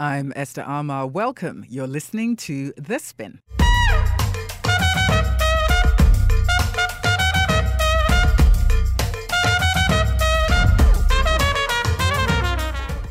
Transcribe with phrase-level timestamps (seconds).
[0.00, 1.12] I'm Esther Armah.
[1.12, 1.66] Welcome.
[1.68, 3.40] You're listening to The Spin.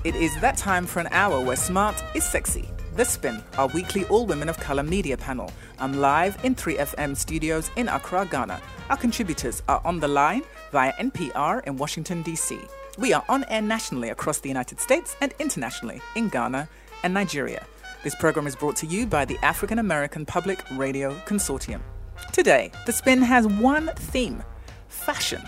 [0.03, 2.67] It is that time for an hour where smart is sexy.
[2.95, 5.51] The Spin, our weekly all women of color media panel.
[5.77, 8.59] I'm live in 3FM studios in Accra, Ghana.
[8.89, 12.59] Our contributors are on the line via NPR in Washington, D.C.
[12.97, 16.67] We are on air nationally across the United States and internationally in Ghana
[17.03, 17.65] and Nigeria.
[18.03, 21.81] This program is brought to you by the African American Public Radio Consortium.
[22.31, 24.43] Today, The Spin has one theme
[24.87, 25.41] fashion.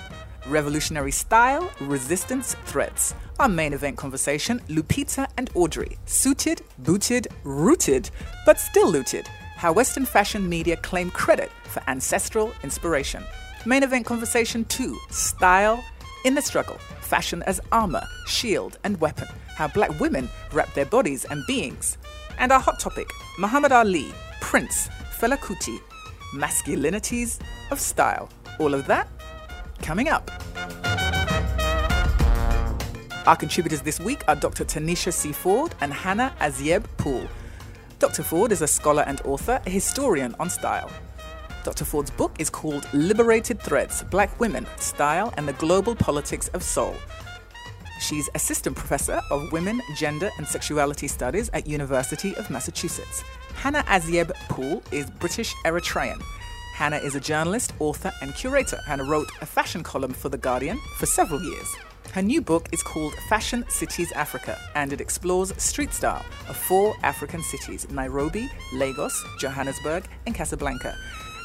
[0.48, 3.14] Revolutionary style, resistance, threats.
[3.40, 5.98] Our main event conversation Lupita and Audrey.
[6.06, 8.10] Suited, booted, rooted,
[8.46, 9.28] but still looted.
[9.56, 13.24] How Western fashion media claim credit for ancestral inspiration.
[13.66, 15.84] Main event conversation 2 Style
[16.26, 16.78] in the struggle.
[17.02, 19.28] Fashion as armor, shield, and weapon.
[19.56, 21.98] How black women wrap their bodies and beings.
[22.38, 25.80] And our hot topic Muhammad Ali, Prince, Fela Kuti,
[26.34, 27.40] masculinities
[27.72, 28.30] of style.
[28.60, 29.08] All of that
[29.82, 30.30] coming up.
[33.28, 34.66] Our contributors this week are Dr.
[34.66, 35.32] Tanisha C.
[35.32, 37.28] Ford and Hannah Azieb Pool.
[38.00, 38.24] Dr.
[38.24, 40.90] Ford is a scholar and author, a historian on style.
[41.64, 41.86] Dr.
[41.86, 46.96] Ford's book is called Liberated Threads Black Women, Style, and the Global Politics of Soul.
[48.02, 53.24] She's assistant professor of women, gender, and sexuality studies at University of Massachusetts.
[53.54, 56.20] Hannah Azieb Pool is British Eritrean.
[56.74, 58.80] Hannah is a journalist, author, and curator.
[58.88, 61.76] Hannah wrote a fashion column for The Guardian for several years.
[62.14, 66.96] Her new book is called Fashion Cities Africa, and it explores street style of four
[67.04, 70.98] African cities Nairobi, Lagos, Johannesburg, and Casablanca.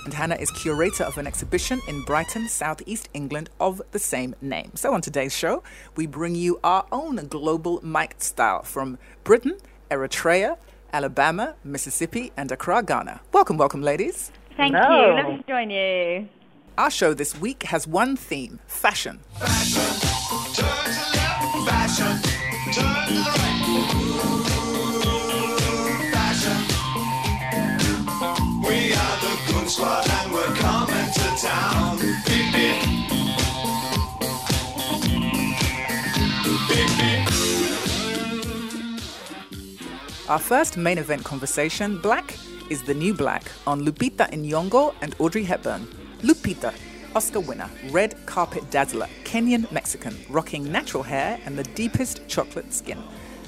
[0.07, 4.71] And Hannah is curator of an exhibition in Brighton, southeast England, of the same name.
[4.77, 5.65] So, on today's show,
[5.97, 9.59] we bring you our own global mic style from Britain,
[9.91, 10.59] Eritrea,
[10.93, 13.21] Alabama, Mississippi, and Accra, Ghana.
[13.33, 14.31] Welcome, welcome, ladies.
[14.57, 14.79] Thank you.
[14.79, 16.29] Let me join you.
[16.79, 19.19] Our show this week has one theme fashion.
[23.98, 24.05] We
[40.29, 42.37] Our first main event conversation Black
[42.69, 45.87] is the New Black on Lupita Nyong'o and Audrey Hepburn.
[46.23, 46.75] Lupita,
[47.14, 53.01] Oscar winner, red carpet dazzler, Kenyan Mexican, rocking natural hair and the deepest chocolate skin.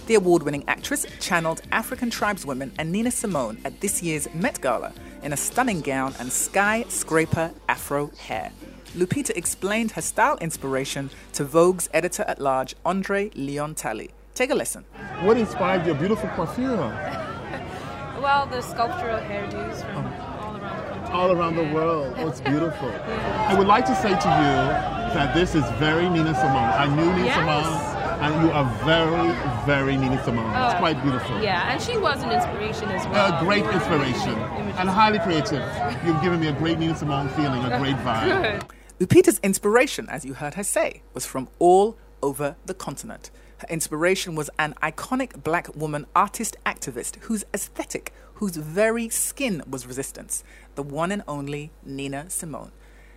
[0.06, 4.92] The award winning actress channeled African tribeswomen and Nina Simone at this year's Met Gala
[5.24, 8.52] in a stunning gown and skyscraper afro hair.
[8.94, 14.10] Lupita explained her style inspiration to Vogue's editor at large, Andre Leon Talley.
[14.38, 14.84] Take a listen.
[15.22, 16.76] What inspired your beautiful coiffure
[18.22, 20.12] Well, the sculptural hairdos from oh.
[20.30, 21.12] all around the country.
[21.12, 22.14] all around the world?
[22.16, 22.88] Oh, it's beautiful.
[22.88, 24.54] I would like to say to you
[25.16, 26.54] that this is very Nina Simone.
[26.54, 27.34] I knew Nina Yes.
[27.34, 29.34] Simone, and you are very,
[29.66, 30.46] very Nina Simone.
[30.54, 31.42] it's Oh, quite beautiful.
[31.42, 33.42] Yeah, and she was an inspiration as well.
[33.42, 34.38] A great You inspiration
[34.78, 35.66] and highly creative.
[36.06, 38.60] You've given me a great Nina Simone feeling, a great vibe.
[38.60, 39.08] Good.
[39.08, 43.32] Lupita's inspiration, as you heard her say, was from all over the continent.
[43.58, 49.86] Her inspiration was an iconic black woman artist activist whose aesthetic, whose very skin was
[49.86, 50.44] resistance,
[50.76, 52.70] the one and only Nina Simone.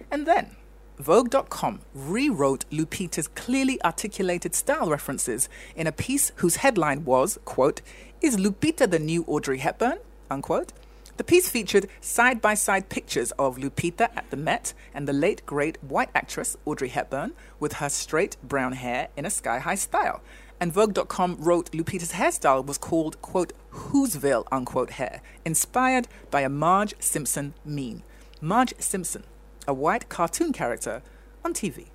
[0.10, 0.56] And then,
[0.98, 7.82] Vogue.com rewrote Lupita's clearly articulated style references in a piece whose headline was, quote,
[8.22, 10.00] Is Lupita the new Audrey Hepburn?
[10.30, 10.74] Unquote.
[11.22, 15.46] The piece featured side by side pictures of Lupita at the Met and the late
[15.46, 20.22] great white actress Audrey Hepburn with her straight brown hair in a sky high style.
[20.60, 26.96] And Vogue.com wrote Lupita's hairstyle was called, quote, Whoville, unquote, hair, inspired by a Marge
[26.98, 28.02] Simpson meme.
[28.42, 29.24] Marge Simpson,
[29.68, 31.04] a white cartoon character
[31.46, 31.90] on TV.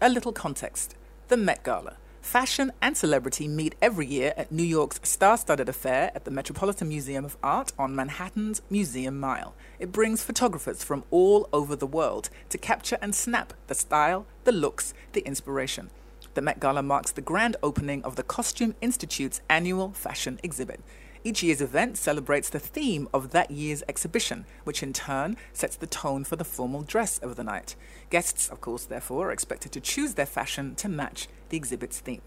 [0.00, 0.96] A little context
[1.28, 1.98] The Met Gala.
[2.22, 6.88] Fashion and celebrity meet every year at New York's star studded affair at the Metropolitan
[6.88, 9.54] Museum of Art on Manhattan's Museum Mile.
[9.80, 14.52] It brings photographers from all over the world to capture and snap the style, the
[14.52, 15.90] looks, the inspiration.
[16.34, 20.80] The Met Gala marks the grand opening of the Costume Institute's annual fashion exhibit.
[21.24, 25.86] Each year's event celebrates the theme of that year's exhibition, which in turn sets the
[25.86, 27.76] tone for the formal dress of the night.
[28.10, 32.22] Guests, of course, therefore, are expected to choose their fashion to match the exhibit's theme.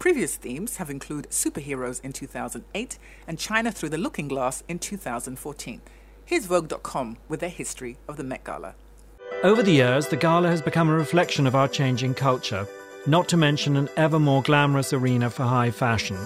[0.00, 2.98] Previous themes have included superheroes in 2008
[3.28, 5.80] and China through the looking glass in 2014.
[6.24, 8.74] Here's Vogue.com with their history of the Met Gala.
[9.44, 12.66] Over the years, the gala has become a reflection of our changing culture,
[13.06, 16.16] not to mention an ever more glamorous arena for high fashion.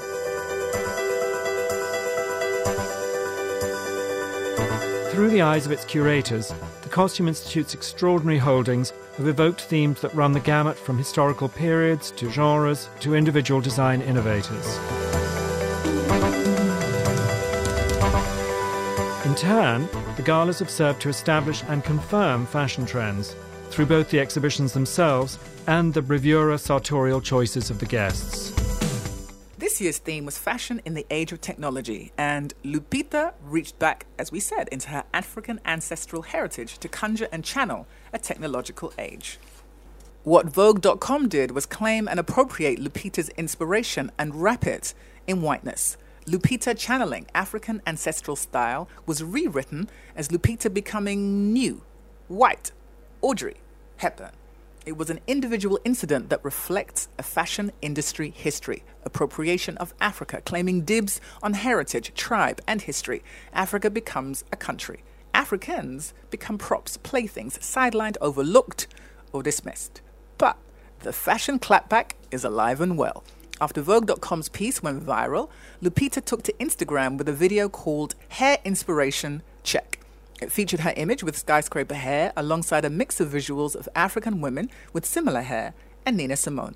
[5.14, 6.52] Through the eyes of its curators,
[6.82, 12.10] the Costume Institute's extraordinary holdings have evoked themes that run the gamut from historical periods
[12.16, 14.76] to genres to individual design innovators.
[19.24, 23.36] In turn, the galas have served to establish and confirm fashion trends
[23.70, 25.38] through both the exhibitions themselves
[25.68, 28.73] and the bravura sartorial choices of the guests.
[29.74, 34.30] This year's theme was fashion in the age of technology, and Lupita reached back, as
[34.30, 39.40] we said, into her African ancestral heritage to conjure and channel a technological age.
[40.22, 44.94] What Vogue.com did was claim and appropriate Lupita's inspiration and wrap it
[45.26, 45.96] in whiteness.
[46.24, 51.82] Lupita channeling African ancestral style was rewritten as Lupita becoming new,
[52.28, 52.70] white,
[53.22, 53.56] Audrey
[53.96, 54.30] Hepburn.
[54.86, 60.82] It was an individual incident that reflects a fashion industry history, appropriation of Africa, claiming
[60.82, 63.22] dibs on heritage, tribe, and history.
[63.54, 65.02] Africa becomes a country.
[65.32, 68.86] Africans become props, playthings, sidelined, overlooked,
[69.32, 70.02] or dismissed.
[70.36, 70.58] But
[71.00, 73.24] the fashion clapback is alive and well.
[73.62, 75.48] After Vogue.com's piece went viral,
[75.82, 80.03] Lupita took to Instagram with a video called Hair Inspiration Check.
[80.40, 84.70] It featured her image with skyscraper hair alongside a mix of visuals of African women
[84.92, 86.74] with similar hair and Nina Simone.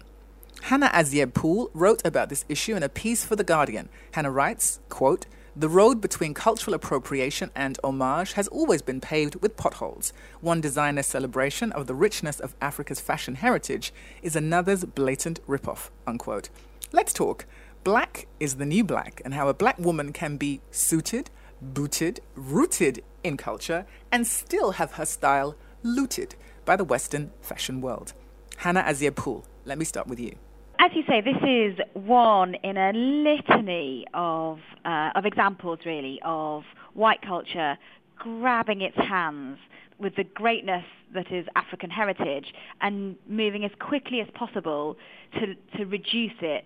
[0.63, 3.89] Hannah Azieb Pool wrote about this issue in a piece for The Guardian.
[4.13, 5.27] Hannah writes, quote,
[5.57, 10.13] the road between cultural appropriation and homage has always been paved with potholes.
[10.41, 15.91] One designer's celebration of the richness of Africa's fashion heritage is another's blatant ripoff.
[16.07, 16.49] Unquote.
[16.93, 17.45] Let's talk.
[17.83, 21.29] Black is the new black, and how a black woman can be suited,
[21.61, 26.35] booted, rooted in culture, and still have her style looted
[26.65, 28.13] by the Western fashion world.
[28.59, 30.37] Hannah Azieb Pool, let me start with you.
[30.81, 36.63] As you say, this is one in a litany of uh, of examples, really, of
[36.95, 37.77] white culture
[38.17, 39.59] grabbing its hands
[39.99, 40.85] with the greatness
[41.15, 42.47] that is African heritage
[42.81, 44.97] and moving as quickly as possible
[45.35, 46.65] to to reduce it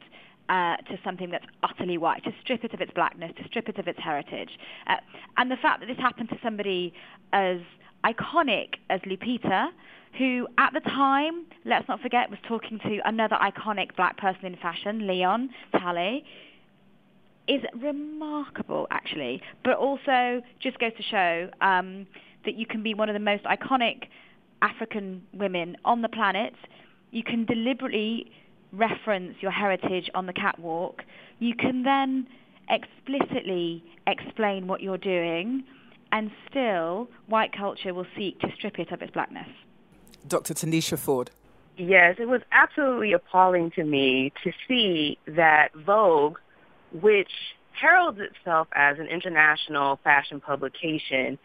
[0.48, 3.78] uh, to something that's utterly white, to strip it of its blackness, to strip it
[3.78, 4.50] of its heritage.
[4.86, 4.96] Uh,
[5.36, 6.92] and the fact that this happened to somebody
[7.32, 7.58] as
[8.04, 9.68] iconic as Lupita,
[10.18, 14.56] who at the time, let's not forget, was talking to another iconic black person in
[14.56, 16.24] fashion, Leon Talley,
[17.48, 22.06] is remarkable, actually, but also just goes to show um,
[22.44, 24.04] that you can be one of the most iconic
[24.60, 26.54] African women on the planet.
[27.10, 28.30] You can deliberately
[28.72, 31.02] reference your heritage on the catwalk,
[31.38, 32.26] you can then
[32.68, 35.64] explicitly explain what you're doing,
[36.10, 39.48] and still white culture will seek to strip it of its blackness.
[40.26, 40.54] Dr.
[40.54, 41.30] Tanisha Ford.
[41.76, 46.38] Yes, it was absolutely appalling to me to see that Vogue,
[46.92, 47.30] which
[47.72, 51.38] heralds itself as an international fashion publication,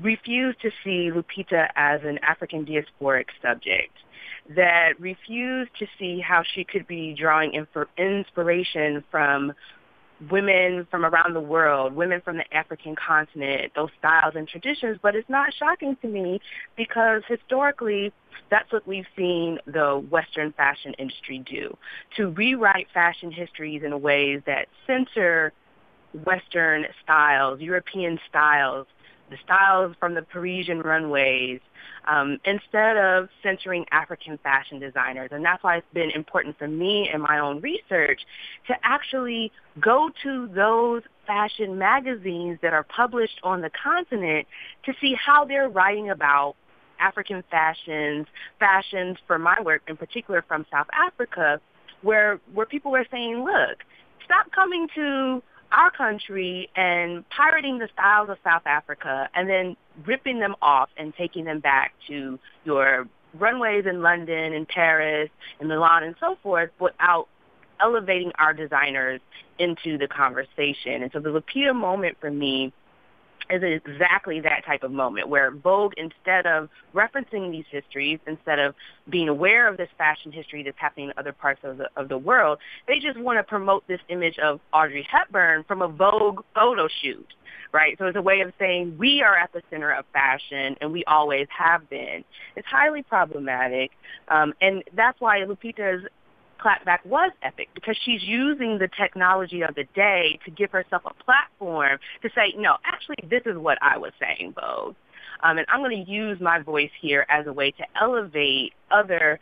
[0.00, 3.92] refused to see Lupita as an African diasporic subject
[4.56, 7.52] that refused to see how she could be drawing
[7.98, 9.52] inspiration from
[10.30, 14.98] women from around the world, women from the African continent, those styles and traditions.
[15.02, 16.40] But it's not shocking to me
[16.76, 18.12] because historically,
[18.50, 21.76] that's what we've seen the Western fashion industry do,
[22.16, 25.52] to rewrite fashion histories in ways that censor
[26.24, 28.86] Western styles, European styles,
[29.30, 31.60] the styles from the Parisian runways,
[32.06, 35.30] um, instead of censoring African fashion designers.
[35.32, 38.20] And that's why it's been important for me in my own research
[38.66, 44.46] to actually go to those fashion magazines that are published on the continent
[44.84, 46.56] to see how they're writing about
[46.98, 48.26] African fashions,
[48.58, 51.60] fashions for my work in particular from South Africa,
[52.02, 53.78] where where people were saying, look,
[54.24, 60.40] stop coming to our country and pirating the styles of South Africa and then ripping
[60.40, 63.06] them off and taking them back to your
[63.38, 67.28] runways in London and Paris and Milan and so forth without
[67.80, 69.20] elevating our designers
[69.58, 71.02] into the conversation.
[71.02, 72.72] And so the Lupita moment for me
[73.52, 78.74] is exactly that type of moment where Vogue, instead of referencing these histories, instead of
[79.08, 82.18] being aware of this fashion history that's happening in other parts of the of the
[82.18, 86.88] world, they just want to promote this image of Audrey Hepburn from a Vogue photo
[87.02, 87.26] shoot,
[87.72, 87.96] right?
[87.98, 91.04] So it's a way of saying we are at the center of fashion and we
[91.04, 92.24] always have been.
[92.56, 93.90] It's highly problematic,
[94.28, 96.06] um, and that's why Lupita's
[96.62, 101.24] clapback was epic because she's using the technology of the day to give herself a
[101.24, 104.94] platform to say, no, actually, this is what I was saying, Vogue.
[105.42, 109.40] Um, and I'm going to use my voice here as a way to elevate other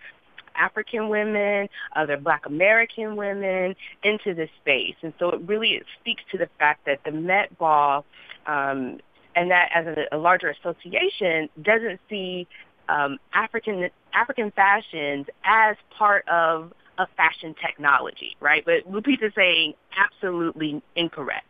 [0.54, 4.94] African women, other Black American women into this space.
[5.02, 8.04] And so it really it speaks to the fact that the Met Ball
[8.46, 8.98] um,
[9.34, 12.46] and that as a, a larger association doesn't see
[12.88, 18.64] um, African African fashions as part of a fashion technology, right?
[18.64, 21.46] But Lupita's saying absolutely incorrect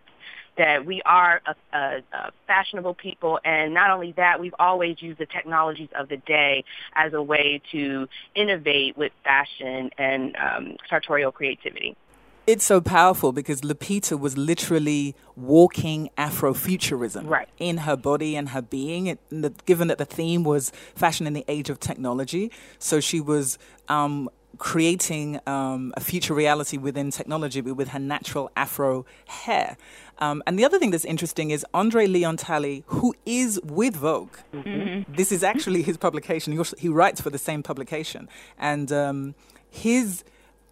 [0.59, 5.19] that we are a, a, a, fashionable people, and not only that, we've always used
[5.19, 6.65] the technologies of the day
[6.95, 11.97] as a way to innovate with fashion and um, sartorial creativity.
[12.49, 17.47] It's so powerful because Lupita was literally walking Afrofuturism right.
[17.59, 19.07] in her body and her being.
[19.07, 23.21] It, the, given that the theme was fashion in the age of technology, so she
[23.21, 29.77] was um, creating um, a future reality within technology, but with her natural Afro hair.
[30.19, 34.37] Um, and the other thing that's interesting is Andre Leon Talley, who is with Vogue.
[34.53, 35.13] Mm-hmm.
[35.17, 36.53] This is actually his publication.
[36.53, 39.35] He, also, he, writes for the same publication, and um,
[39.71, 40.25] his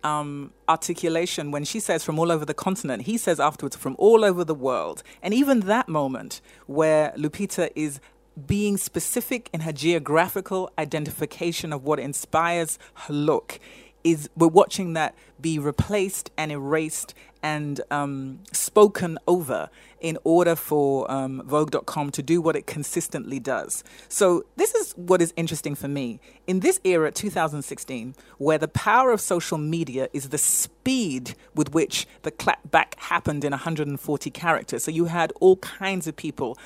[0.04, 4.24] um, articulation when she says from all over the continent, he says afterwards from all
[4.24, 5.02] over the world.
[5.22, 8.00] And even that moment where Lupita is
[8.46, 13.58] being specific in her geographical identification of what inspires her look
[14.06, 19.68] is we're watching that be replaced and erased and um, spoken over
[20.00, 23.82] in order for um, Vogue.com to do what it consistently does.
[24.08, 26.20] So, this is what is interesting for me.
[26.46, 32.06] In this era, 2016, where the power of social media is the speed with which
[32.22, 34.84] the clapback happened in 140 characters.
[34.84, 36.56] So, you had all kinds of people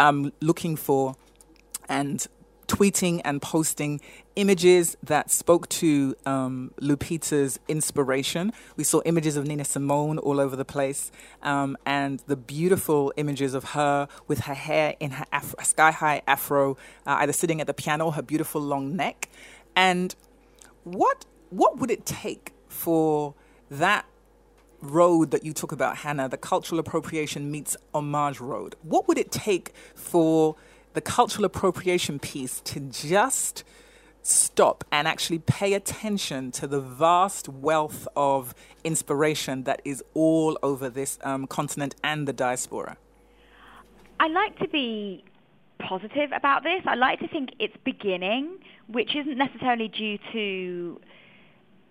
[0.00, 1.14] um, looking for
[1.88, 2.26] and
[2.68, 4.00] tweeting and posting
[4.38, 8.52] images that spoke to um, Lupita's inspiration.
[8.76, 11.10] We saw images of Nina Simone all over the place,
[11.42, 15.26] um, and the beautiful images of her with her hair in her
[15.64, 19.28] sky high afro, uh, either sitting at the piano, her beautiful long neck.
[19.74, 20.14] And
[20.84, 23.34] what what would it take for
[23.70, 24.06] that
[24.80, 28.76] road that you talk about, Hannah, the cultural appropriation meets homage road?
[28.82, 30.54] What would it take for
[30.94, 33.64] the cultural appropriation piece to just
[34.28, 38.54] stop and actually pay attention to the vast wealth of
[38.84, 42.96] inspiration that is all over this um, continent and the diaspora?
[44.20, 45.24] I like to be
[45.78, 46.82] positive about this.
[46.86, 48.58] I like to think it's beginning,
[48.88, 51.00] which isn't necessarily due to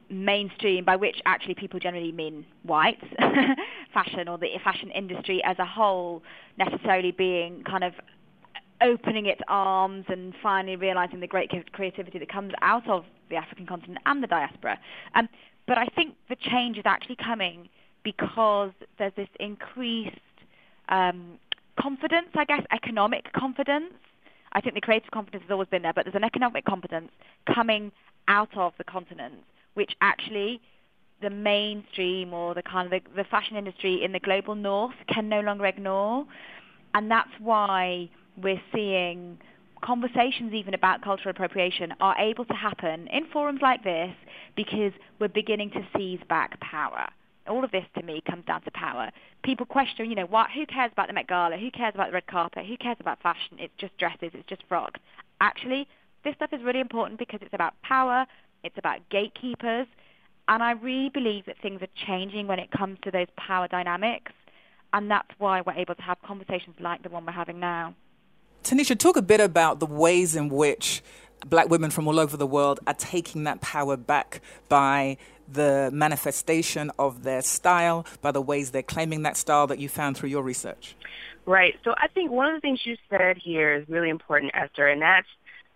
[0.09, 3.01] mainstream, by which actually people generally mean white
[3.93, 6.23] fashion or the fashion industry as a whole
[6.57, 7.93] necessarily being kind of
[8.81, 13.65] opening its arms and finally realizing the great creativity that comes out of the African
[13.65, 14.79] continent and the diaspora.
[15.15, 15.27] Um,
[15.67, 17.69] but I think the change is actually coming
[18.03, 20.15] because there's this increased
[20.89, 21.37] um,
[21.79, 23.93] confidence, I guess, economic confidence.
[24.53, 27.09] I think the creative confidence has always been there, but there's an economic confidence
[27.53, 27.91] coming
[28.27, 29.35] out of the continent,
[29.73, 30.61] which actually
[31.21, 35.27] the mainstream or the kind of the, the fashion industry in the global north can
[35.27, 36.25] no longer ignore.
[36.93, 38.09] And that's why
[38.41, 39.37] we're seeing
[39.81, 44.13] conversations even about cultural appropriation are able to happen in forums like this
[44.55, 47.07] because we're beginning to seize back power.
[47.47, 49.09] All of this to me comes down to power.
[49.43, 51.57] People question, you know, what, who cares about the Met Gala?
[51.57, 52.65] Who cares about the red carpet?
[52.65, 53.57] Who cares about fashion?
[53.59, 54.99] It's just dresses, it's just frocks.
[55.39, 55.87] Actually,
[56.23, 58.25] this stuff is really important because it's about power,
[58.63, 59.87] it's about gatekeepers,
[60.49, 64.31] and I really believe that things are changing when it comes to those power dynamics,
[64.93, 67.93] and that's why we're able to have conversations like the one we're having now.
[68.67, 71.01] Tanisha, talk a bit about the ways in which
[71.47, 75.15] black women from all over the world are taking that power back by
[75.49, 80.17] the manifestation of their style, by the ways they're claiming that style that you found
[80.17, 80.97] through your research.
[81.45, 81.75] Right.
[81.85, 85.01] So I think one of the things you said here is really important, Esther, and
[85.01, 85.29] that's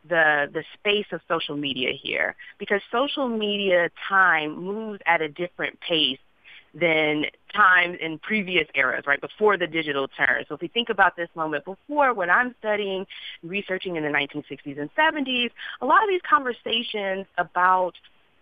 [0.09, 5.79] the the space of social media here because social media time moves at a different
[5.79, 6.17] pace
[6.73, 10.45] than times in previous eras, right, before the digital turn.
[10.47, 13.05] So if we think about this moment before, when I'm studying,
[13.43, 15.51] researching in the 1960s and 70s,
[15.81, 17.93] a lot of these conversations about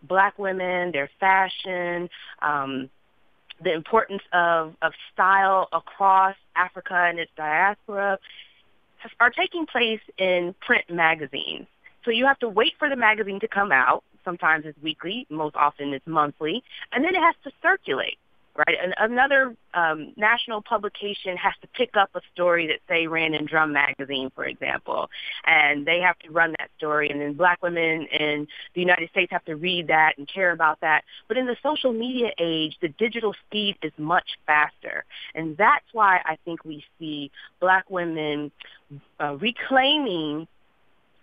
[0.04, 2.10] black women, their fashion,
[2.42, 2.90] um,
[3.62, 8.20] the importance of, of style across Africa and its diaspora
[9.20, 11.68] are taking place in print magazines.
[12.06, 15.56] So you have to wait for the magazine to come out Sometimes it's weekly, most
[15.56, 18.20] often it's monthly, and then it has to circulate.
[18.56, 23.34] Right, and another um, national publication has to pick up a story that say ran
[23.34, 25.10] in Drum magazine, for example,
[25.46, 29.32] and they have to run that story, and then Black women in the United States
[29.32, 31.06] have to read that and care about that.
[31.28, 36.20] But in the social media age, the digital speed is much faster, and that's why
[36.26, 37.32] I think we see
[37.62, 38.52] Black women
[39.22, 40.48] uh, reclaiming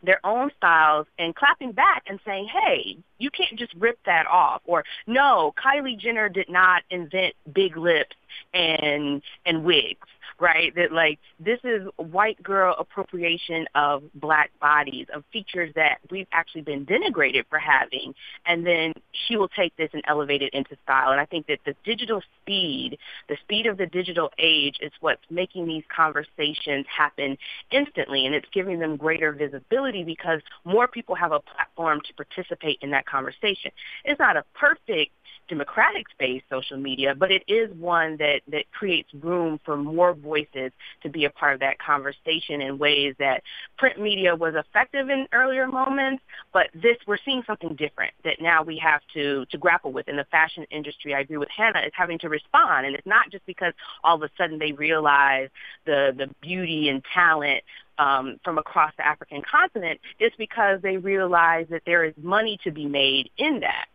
[0.07, 4.63] their own styles and clapping back and saying, hey, you can't just rip that off.
[4.67, 8.17] Or no, Kylie Jenner did not invent big lips
[8.53, 10.07] and and wigs.
[10.39, 10.75] right?
[10.75, 16.63] That like this is white girl appropriation of black bodies, of features that we've actually
[16.63, 18.15] been denigrated for having,
[18.47, 18.93] and then
[19.27, 21.11] she will take this and elevate it into style.
[21.11, 25.23] And I think that the digital speed, the speed of the digital age, is what's
[25.31, 27.37] making these conversations happen
[27.71, 32.79] instantly, and it's giving them greater visibility because more people have a platform to participate
[32.83, 33.71] in that conversation.
[34.05, 35.13] It's not a perfect
[35.49, 40.73] democratic space, social media, but it is one that, that creates room for more voices
[41.03, 43.43] to be a part of that conversation in ways that
[43.79, 46.23] print media was effective in earlier moments,
[46.53, 50.17] but this we're seeing something different that now we have to to grapple with in
[50.17, 51.15] the fashion industry.
[51.15, 52.87] I agree with Hannah, is having to respond.
[52.87, 53.73] And it's not just because
[54.03, 55.49] all of a sudden they realize
[55.85, 57.63] the the beauty and talent
[57.99, 62.71] um, from across the African continent, it's because they realize that there is money to
[62.71, 63.87] be made in that.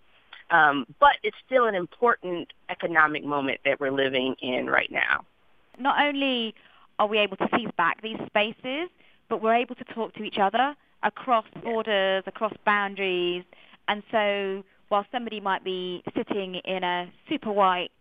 [0.55, 5.23] Um, but it's still an important economic moment that we're living in right now.
[5.79, 6.53] Not only
[6.99, 8.89] are we able to seize back these spaces,
[9.29, 13.43] but we're able to talk to each other across borders, across boundaries.
[13.87, 17.91] And so while somebody might be sitting in a super white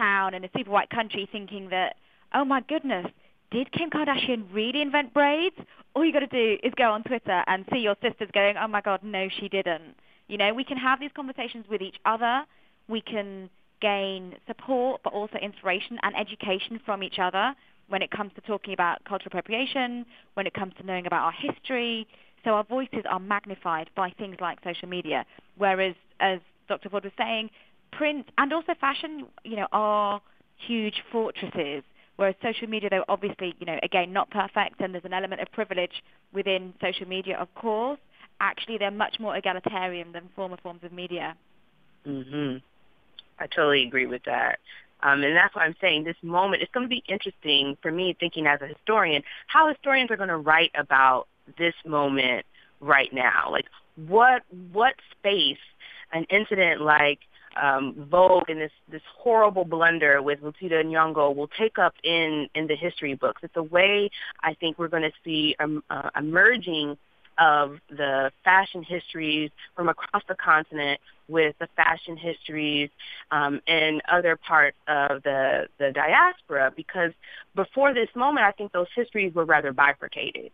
[0.00, 1.96] town in a super white country thinking that,
[2.34, 3.06] oh my goodness,
[3.50, 5.56] did Kim Kardashian really invent braids?
[5.94, 8.68] All you got to do is go on Twitter and see your sisters going, oh
[8.68, 9.94] my God, no, she didn't.
[10.28, 12.44] You know, we can have these conversations with each other.
[12.88, 17.54] We can gain support, but also inspiration and education from each other
[17.88, 21.32] when it comes to talking about cultural appropriation, when it comes to knowing about our
[21.32, 22.06] history.
[22.44, 25.26] So our voices are magnified by things like social media.
[25.58, 26.38] Whereas, as
[26.68, 26.88] Dr.
[26.88, 27.50] Ford was saying,
[27.90, 30.22] print and also fashion, you know, are
[30.56, 31.82] huge fortresses.
[32.20, 35.50] Whereas social media, though, obviously, you know, again, not perfect, and there's an element of
[35.52, 36.02] privilege
[36.34, 37.98] within social media, of course
[38.40, 41.36] actually they're much more egalitarian than former forms of media.
[42.06, 42.58] Mm-hmm.
[43.38, 44.58] I totally agree with that.
[45.02, 48.16] Um, and that's why I'm saying this moment, it's going to be interesting for me
[48.18, 51.26] thinking as a historian, how historians are going to write about
[51.58, 52.44] this moment
[52.80, 53.48] right now.
[53.50, 53.66] Like
[54.06, 54.42] what,
[54.72, 55.58] what space
[56.12, 57.20] an incident like
[57.56, 62.66] um, Vogue and this, this horrible blunder with Lupita Nyong'o will take up in, in
[62.66, 63.42] the history books.
[63.42, 64.10] It's a way
[64.42, 66.96] I think we're going to see um, uh, emerging
[67.38, 72.90] of the fashion histories from across the continent with the fashion histories
[73.30, 77.12] um, in other parts of the, the diaspora because
[77.54, 80.50] before this moment, I think those histories were rather bifurcated.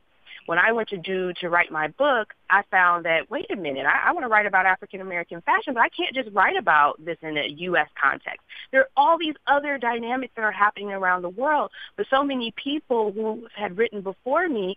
[0.46, 3.84] When I went to do to write my book, I found that wait a minute,
[3.86, 7.04] I, I want to write about African American fashion, but I can't just write about
[7.04, 7.88] this in a U.S.
[8.00, 8.40] context.
[8.70, 12.52] There are all these other dynamics that are happening around the world, but so many
[12.52, 14.76] people who had written before me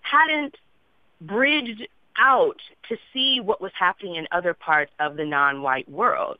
[0.00, 0.56] hadn't
[1.20, 1.86] bridged
[2.18, 6.38] out to see what was happening in other parts of the non-white world,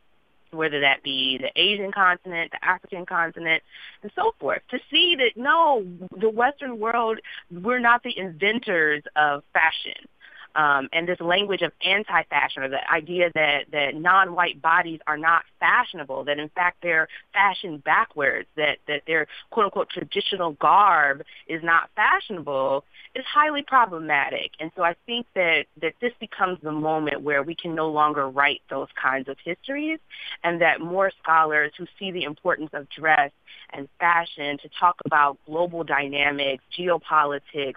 [0.56, 3.62] whether that be the Asian continent, the African continent,
[4.02, 5.86] and so forth, to see that no,
[6.16, 7.18] the Western world,
[7.50, 10.08] we're not the inventors of fashion
[10.54, 15.42] um, and this language of anti-fashion or the idea that, that non-white bodies are not
[15.60, 21.90] fashionable, that in fact they're fashioned backwards, that, that their quote-unquote traditional garb is not
[21.96, 24.50] fashionable is highly problematic.
[24.60, 28.28] And so I think that, that this becomes the moment where we can no longer
[28.28, 29.98] write those kinds of histories
[30.42, 33.30] and that more scholars who see the importance of dress
[33.72, 37.74] and fashion to talk about global dynamics, geopolitics,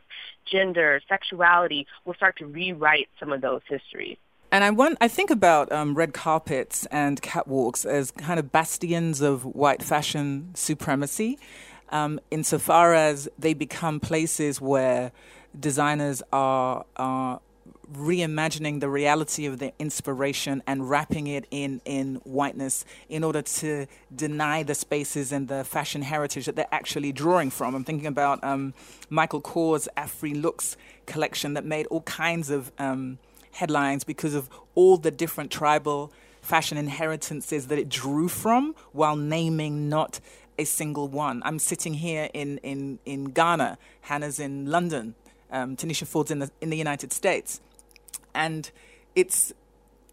[0.52, 4.18] gender, sexuality will start to rewrite some of those histories.
[4.52, 9.20] And I want, I think about um, red carpets and catwalks as kind of bastions
[9.22, 11.38] of white fashion supremacy,
[11.90, 15.12] um, insofar as they become places where
[15.60, 17.42] designers are are
[17.94, 23.88] reimagining the reality of the inspiration and wrapping it in, in whiteness in order to
[24.14, 27.76] deny the spaces and the fashion heritage that they're actually drawing from.
[27.76, 28.74] I'm thinking about um,
[29.10, 33.20] Michael Kors' Afri Looks collection that made all kinds of um,
[33.52, 39.90] headlines because of all the different tribal fashion inheritances that it drew from while naming
[39.90, 40.20] not
[40.60, 41.42] a single one.
[41.46, 45.16] I'm sitting here in, in, in Ghana, Hannah's in London,
[45.52, 47.62] um, Tanisha Ford's in the, in the United States
[48.38, 48.72] and
[49.16, 49.52] it's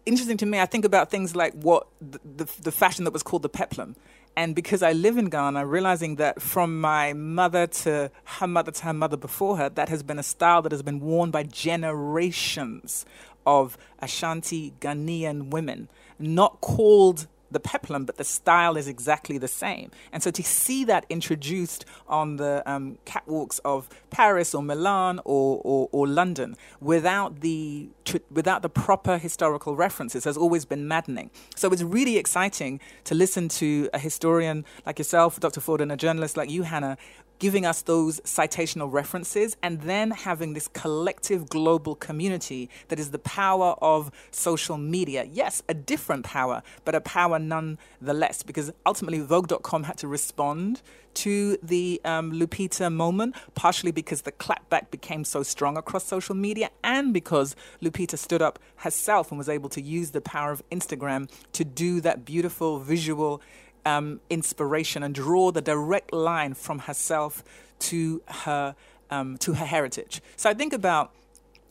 [0.05, 0.59] interesting to me.
[0.59, 3.95] I think about things like what the, the, the fashion that was called the peplum.
[4.35, 8.83] And because I live in Ghana, realizing that from my mother to her mother to
[8.83, 13.05] her mother before her, that has been a style that has been worn by generations
[13.45, 15.87] of Ashanti Ghanaian women,
[16.19, 19.89] not called the peplum, but the style is exactly the same.
[20.11, 25.61] And so to see that introduced on the um, catwalks of Paris or Milan or,
[25.63, 31.31] or, or London without the tr- without the proper historical references has always been maddening.
[31.55, 35.61] So it's really exciting to listen to a historian like yourself, Dr.
[35.61, 36.97] Ford, and a journalist like you, Hannah,
[37.39, 43.19] giving us those citational references and then having this collective global community that is the
[43.19, 45.27] power of social media.
[45.31, 50.81] Yes, a different power, but a power nonetheless, because ultimately Vogue.com had to respond
[51.15, 56.69] to the um, Lupita moment, partially because the clapback became so strong across social media
[56.83, 61.29] and because Lupita stood up herself and was able to use the power of Instagram
[61.53, 63.41] to do that beautiful visual
[63.85, 67.43] um, inspiration and draw the direct line from herself
[67.79, 68.75] to her
[69.11, 70.21] um, to her heritage.
[70.35, 71.11] So I think about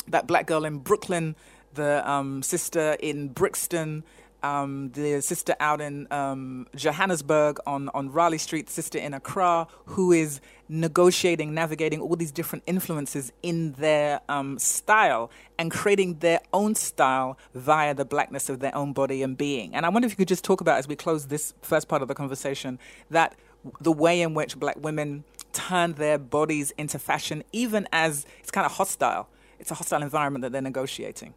[0.08, 1.34] that black girl in Brooklyn,
[1.74, 4.04] the um, sister in Brixton,
[4.44, 10.12] um, the sister out in um, Johannesburg on, on Raleigh Street, sister in Accra, who
[10.12, 16.74] is negotiating, navigating all these different influences in their um, style and creating their own
[16.74, 19.74] style via the blackness of their own body and being.
[19.74, 22.02] And I wonder if you could just talk about, as we close this first part
[22.02, 22.78] of the conversation,
[23.10, 23.34] that
[23.80, 28.66] the way in which black women turn their bodies into fashion, even as it's kind
[28.66, 29.28] of hostile.
[29.58, 31.32] It's a hostile environment that they're negotiating.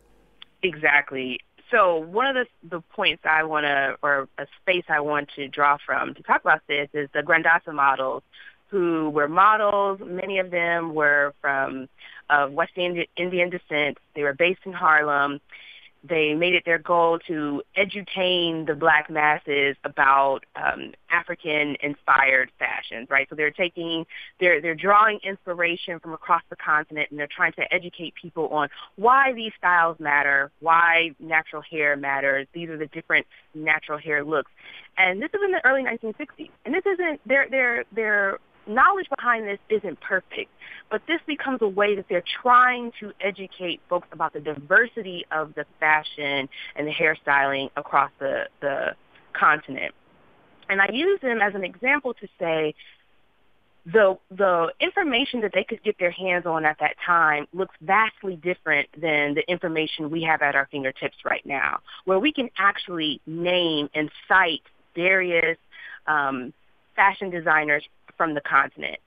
[0.63, 1.39] Exactly.
[1.71, 5.47] So one of the the points I want to, or a space I want to
[5.47, 8.23] draw from to talk about this is the Grandassa models,
[8.69, 9.99] who were models.
[10.03, 11.89] Many of them were from
[12.30, 13.97] of West Indian descent.
[14.15, 15.39] They were based in Harlem,
[16.08, 23.28] they made it their goal to edutain the black masses about um, African-inspired fashions, right?
[23.30, 24.06] So they're taking,
[24.39, 28.70] they're they're drawing inspiration from across the continent, and they're trying to educate people on
[28.96, 32.48] why these styles matter, why natural hair matters.
[32.54, 34.52] These are the different natural hair looks,
[34.98, 36.50] and this is in the early 1960s.
[36.65, 40.51] And this isn't they're they're they're knowledge behind this isn't perfect,
[40.89, 45.53] but this becomes a way that they're trying to educate folks about the diversity of
[45.56, 48.95] the fashion and the hairstyling across the, the
[49.34, 49.93] continent.
[50.69, 52.75] And I use them as an example to say
[53.86, 58.36] the the information that they could get their hands on at that time looks vastly
[58.36, 63.21] different than the information we have at our fingertips right now, where we can actually
[63.25, 65.58] name and cite various
[66.06, 66.53] um,
[66.97, 67.84] fashion designers
[68.17, 68.97] from the continent.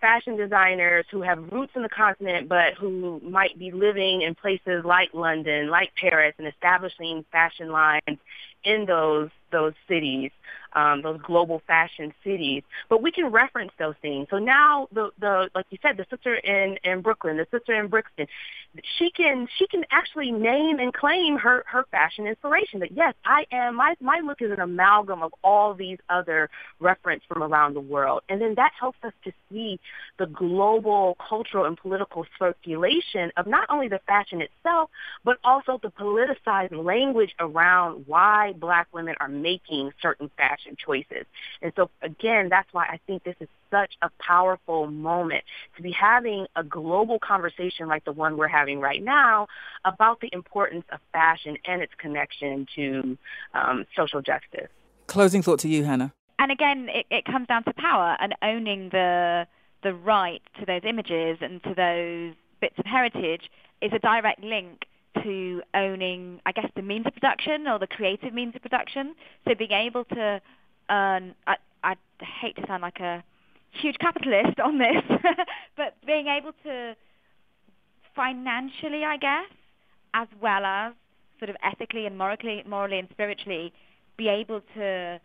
[0.00, 4.84] Fashion designers who have roots in the continent but who might be living in places
[4.84, 8.18] like London, like Paris, and establishing fashion lines
[8.64, 10.30] in those those cities
[10.74, 12.62] um, those global fashion cities.
[12.88, 14.28] But we can reference those things.
[14.30, 17.88] So now the the like you said, the sister in in Brooklyn, the sister in
[17.88, 18.26] Brixton,
[18.98, 22.80] she can she can actually name and claim her her fashion inspiration.
[22.80, 26.50] That yes, I am my my look is an amalgam of all these other
[26.80, 29.78] reference from around the world, and then that helps us to see
[30.18, 34.90] the global cultural and political circulation of not only the fashion itself,
[35.24, 41.26] but also the politicized language around why Black women are making certain fashion fashion choices.
[41.62, 45.44] And so again, that's why I think this is such a powerful moment
[45.76, 49.48] to be having a global conversation like the one we're having right now
[49.84, 53.18] about the importance of fashion and its connection to
[53.54, 54.68] um, social justice.
[55.06, 56.12] Closing thought to you, Hannah.
[56.38, 59.46] And again, it, it comes down to power and owning the
[59.82, 63.50] the right to those images and to those bits of heritage
[63.82, 64.86] is a direct link
[65.22, 69.14] to owning, I guess, the means of production or the creative means of production.
[69.46, 70.40] So being able to
[70.90, 71.94] earn, I, I
[72.40, 73.22] hate to sound like a
[73.72, 75.02] huge capitalist on this,
[75.76, 76.94] but being able to
[78.14, 79.50] financially, I guess,
[80.14, 80.92] as well as
[81.38, 83.72] sort of ethically and morally, morally and spiritually,
[84.16, 85.20] be able to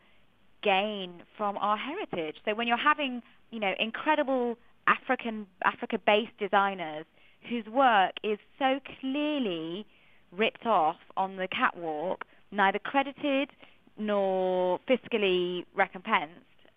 [0.64, 2.36] gain from our heritage.
[2.46, 3.22] So when you're having,
[3.52, 7.06] you know, incredible African Africa-based designers
[7.48, 9.86] whose work is so clearly
[10.32, 13.50] ripped off on the catwalk, neither credited
[13.98, 16.34] nor fiscally recompensed.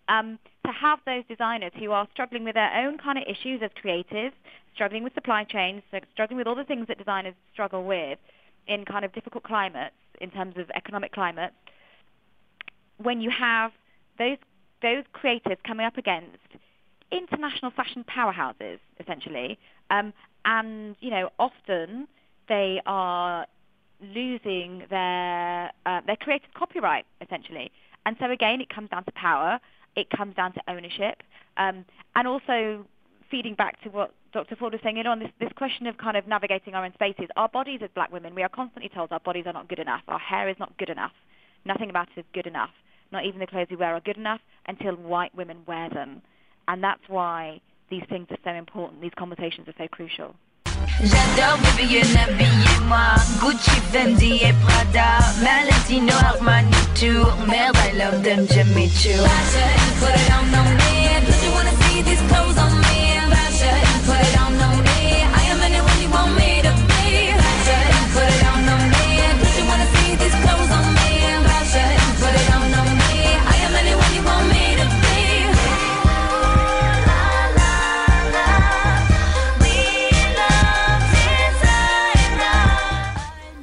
[0.09, 3.71] Um, to have those designers who are struggling with their own kind of issues as
[3.81, 4.33] creatives,
[4.73, 8.19] struggling with supply chains, struggling with all the things that designers struggle with
[8.67, 11.55] in kind of difficult climates, in terms of economic climates,
[12.97, 13.71] when you have
[14.17, 14.37] those
[14.81, 16.37] those creators coming up against
[17.11, 19.57] international fashion powerhouses, essentially,
[19.89, 20.13] um,
[20.45, 22.07] and you know often
[22.49, 23.45] they are
[24.01, 27.71] losing their uh, their creative copyright essentially.
[28.05, 29.59] And so again, it comes down to power.
[29.95, 31.21] It comes down to ownership,
[31.57, 32.85] um, and also
[33.29, 34.55] feeding back to what Dr.
[34.55, 36.93] Ford was saying you know, on this, this question of kind of navigating our own
[36.93, 37.27] spaces.
[37.35, 40.01] Our bodies as black women, we are constantly told our bodies are not good enough.
[40.07, 41.11] Our hair is not good enough.
[41.65, 42.71] Nothing about it is good enough.
[43.11, 46.21] not even the clothes we wear are good enough until white women wear them.
[46.67, 49.01] And that's why these things are so important.
[49.01, 50.35] These conversations are so crucial.
[51.01, 55.19] J'adore Vivienne habillez-moi Gucci, Fendi et Prada.
[55.39, 57.33] Valentino, Armani, Tour.
[57.47, 60.93] Merde, I love them Jimmy Choo Fashion, put it on, on me.
[61.25, 62.72] Don't you wanna see these clothes on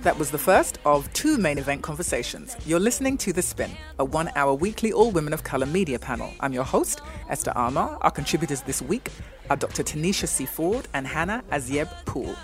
[0.03, 2.57] That was the first of two main event conversations.
[2.65, 6.33] You're listening to The Spin, a one hour weekly all women of colour media panel.
[6.41, 7.99] I'm your host, Esther Armah.
[8.01, 9.11] Our contributors this week
[9.51, 9.83] are Dr.
[9.83, 10.47] Tanisha C.
[10.47, 12.35] Ford and Hannah Azieb Pool.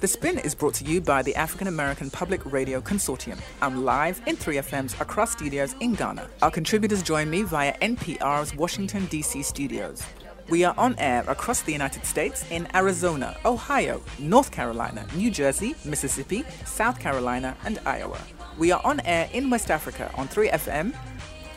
[0.00, 3.40] The Spin is brought to you by the African American Public Radio Consortium.
[3.62, 6.28] I'm live in 3FM's Accra studios in Ghana.
[6.42, 9.42] Our contributors join me via NPR's Washington, D.C.
[9.44, 10.04] studios.
[10.48, 15.74] We are on air across the United States in Arizona, Ohio, North Carolina, New Jersey,
[15.84, 18.18] Mississippi, South Carolina, and Iowa.
[18.56, 20.94] We are on air in West Africa on 3FM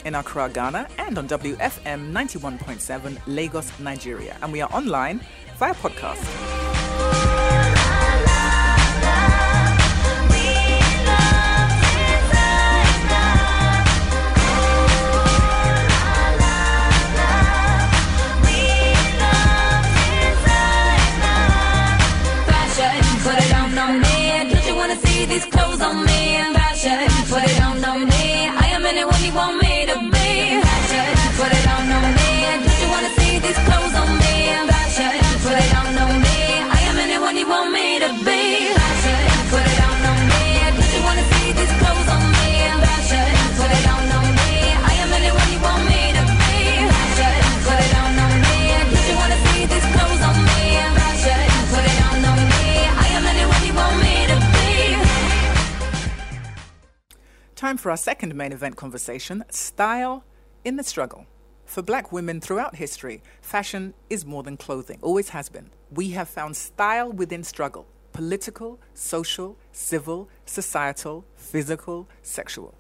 [0.04, 4.36] in Accra, Ghana, and on WFM 91.7 Lagos, Nigeria.
[4.42, 5.22] And we are online
[5.58, 6.61] via podcast.
[57.62, 60.24] Time for our second main event conversation Style
[60.66, 61.28] in the Struggle.
[61.66, 65.70] For black women throughout history, fashion is more than clothing, always has been.
[65.92, 72.74] We have found style within struggle political, social, civil, societal, physical, sexual.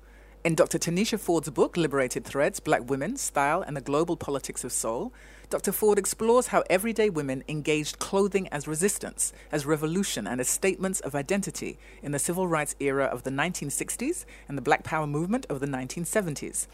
[0.43, 0.79] In Dr.
[0.79, 5.13] Tanisha Ford's book, Liberated Threads Black Women, Style, and the Global Politics of Soul,
[5.51, 5.73] Dr.
[5.73, 11.13] Ford explores how everyday women engaged clothing as resistance, as revolution, and as statements of
[11.13, 15.59] identity in the civil rights era of the 1960s and the Black Power movement of
[15.59, 16.67] the 1970s.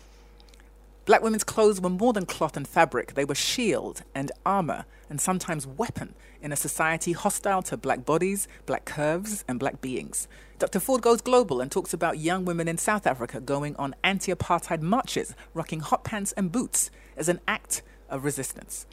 [1.06, 5.20] Black women's clothes were more than cloth and fabric, they were shield and armor, and
[5.20, 10.28] sometimes weapon, in a society hostile to black bodies, black curves, and black beings.
[10.60, 10.80] Dr.
[10.80, 14.82] Ford goes global and talks about young women in South Africa going on anti apartheid
[14.82, 18.86] marches, rocking hot pants and boots as an act of resistance.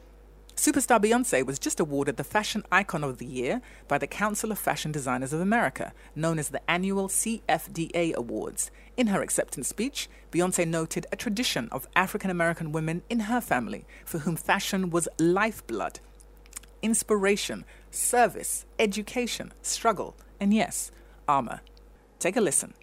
[0.57, 4.59] Superstar Beyonce was just awarded the Fashion Icon of the Year by the Council of
[4.59, 8.71] Fashion Designers of America, known as the annual CFDA Awards.
[8.97, 13.85] In her acceptance speech, Beyonce noted a tradition of African American women in her family
[14.05, 15.99] for whom fashion was lifeblood,
[16.83, 20.93] inspiration, service, education, struggle, and yes,
[21.27, 21.63] armor.
[22.21, 22.75] Take a listen.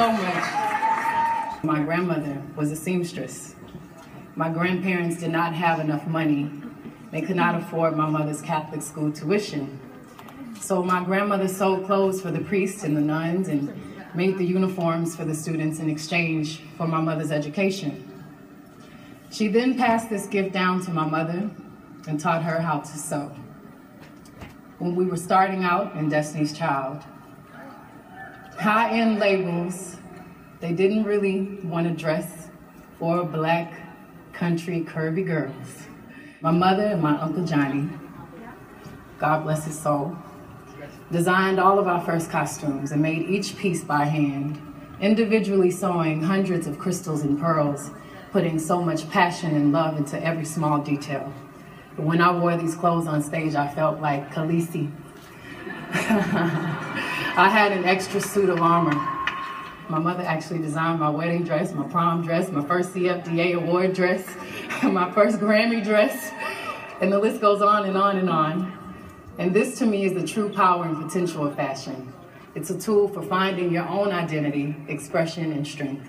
[0.00, 1.62] So much.
[1.62, 3.54] My grandmother was a seamstress.
[4.34, 6.50] My grandparents did not have enough money.
[7.10, 9.78] They could not afford my mother's Catholic school tuition.
[10.58, 13.78] So my grandmother sewed clothes for the priests and the nuns and
[14.14, 18.24] made the uniforms for the students in exchange for my mother's education.
[19.30, 21.50] She then passed this gift down to my mother
[22.08, 23.30] and taught her how to sew.
[24.78, 27.04] When we were starting out in Destiny's Child,
[28.60, 29.96] high-end labels,
[30.60, 32.48] they didn't really want to dress
[32.98, 33.72] for black
[34.34, 35.86] country curvy girls.
[36.42, 37.88] My mother and my uncle Johnny,
[39.18, 40.14] God bless his soul,
[41.10, 44.60] designed all of our first costumes and made each piece by hand,
[45.00, 47.90] individually sewing hundreds of crystals and pearls,
[48.30, 51.32] putting so much passion and love into every small detail.
[51.96, 54.90] But when I wore these clothes on stage, I felt like Khaleesi.
[57.36, 58.90] I had an extra suit of armor.
[59.88, 64.26] My mother actually designed my wedding dress, my prom dress, my first CFDA award dress,
[64.82, 66.32] my first Grammy dress,
[67.00, 68.76] and the list goes on and on and on.
[69.38, 72.12] And this to me is the true power and potential of fashion.
[72.56, 76.08] It's a tool for finding your own identity, expression, and strength.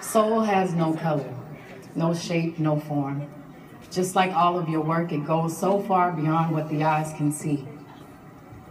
[0.00, 1.34] Soul has no color,
[1.98, 3.28] no shape, no form.
[3.90, 7.32] Just like all of your work, it goes so far beyond what the eyes can
[7.32, 7.66] see.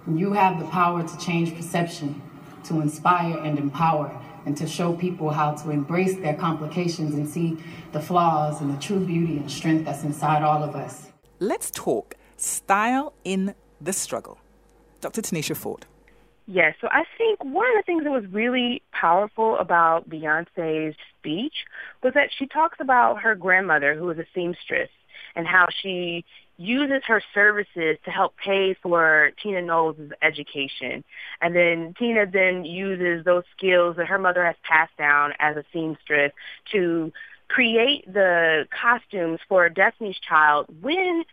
[0.08, 2.22] You have the power to change perception,
[2.66, 7.58] to inspire and empower, and to show people how to embrace their complications and see
[7.92, 11.08] the flaws and the true beauty and strength that's inside all of us.
[11.40, 14.38] Let's talk style in the struggle.
[15.02, 15.22] Dr.
[15.22, 15.86] Tanisha Ford.
[16.48, 20.96] Yes, so I think one of the things that was really powerful about Beyonce's
[21.28, 21.54] speech
[22.04, 24.90] was that she talks about her grandmother, who was a seamstress,
[25.36, 26.24] and how she
[26.58, 31.04] uses her services to help pay for Tina Knowles' education.
[31.42, 35.64] And then Tina then uses those skills that her mother has passed down as a
[35.72, 36.32] seamstress
[36.72, 37.12] to
[37.48, 41.24] create the costumes for Destiny's Child when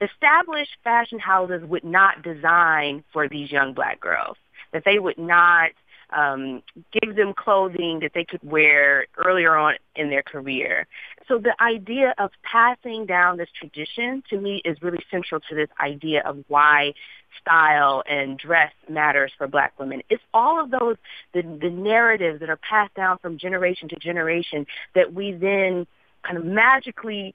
[0.00, 4.36] established fashion houses would not design for these young black girls,
[4.72, 5.70] that they would not
[6.10, 10.86] um, give them clothing that they could wear earlier on in their career.
[11.26, 15.68] So the idea of passing down this tradition to me is really central to this
[15.80, 16.94] idea of why
[17.40, 20.02] style and dress matters for black women.
[20.08, 20.96] It's all of those,
[21.34, 25.86] the, the narratives that are passed down from generation to generation that we then
[26.22, 27.34] kind of magically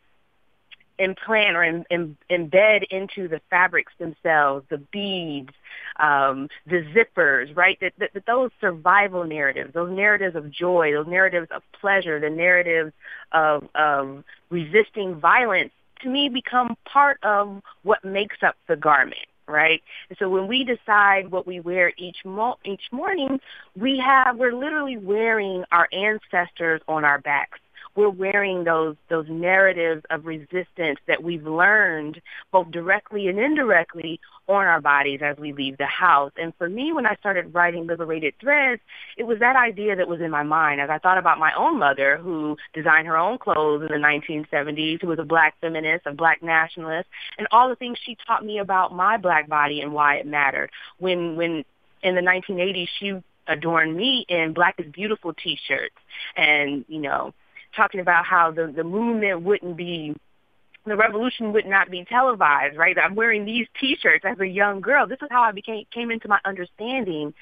[1.00, 5.54] implant or in, in, embed into the fabrics themselves, the beads,
[6.00, 7.78] um, the zippers, right?
[7.82, 12.30] That, that, that those survival narratives, those narratives of joy, those narratives of pleasure, the
[12.30, 12.94] narratives
[13.32, 19.82] of, of resisting violence, to me become part of what makes up the garment right?
[20.10, 23.40] And so when we decide what we wear each mo- each morning,
[23.76, 27.60] we have we're literally wearing our ancestors on our backs
[27.96, 34.66] we're wearing those those narratives of resistance that we've learned both directly and indirectly on
[34.66, 36.32] our bodies as we leave the house.
[36.38, 38.82] And for me, when I started writing Liberated Threads,
[39.18, 41.80] it was that idea that was in my mind as I thought about my own
[41.80, 46.14] mother who designed her own clothes in the 1970s, who was a black feminist, a
[46.14, 50.16] black nationalist, and all the things she taught me about my black body and why
[50.16, 50.70] it mattered.
[50.98, 51.64] When when
[52.02, 53.14] in the 1980s she
[53.48, 55.96] adorned me in Black is Beautiful t-shirts
[56.36, 57.34] and, you know,
[57.76, 60.16] talking about how the, the movement wouldn't be
[60.86, 62.98] the revolution would not be televised, right?
[63.02, 65.08] I'm wearing these T-shirts as a young girl.
[65.08, 67.34] This is how I became came into my understanding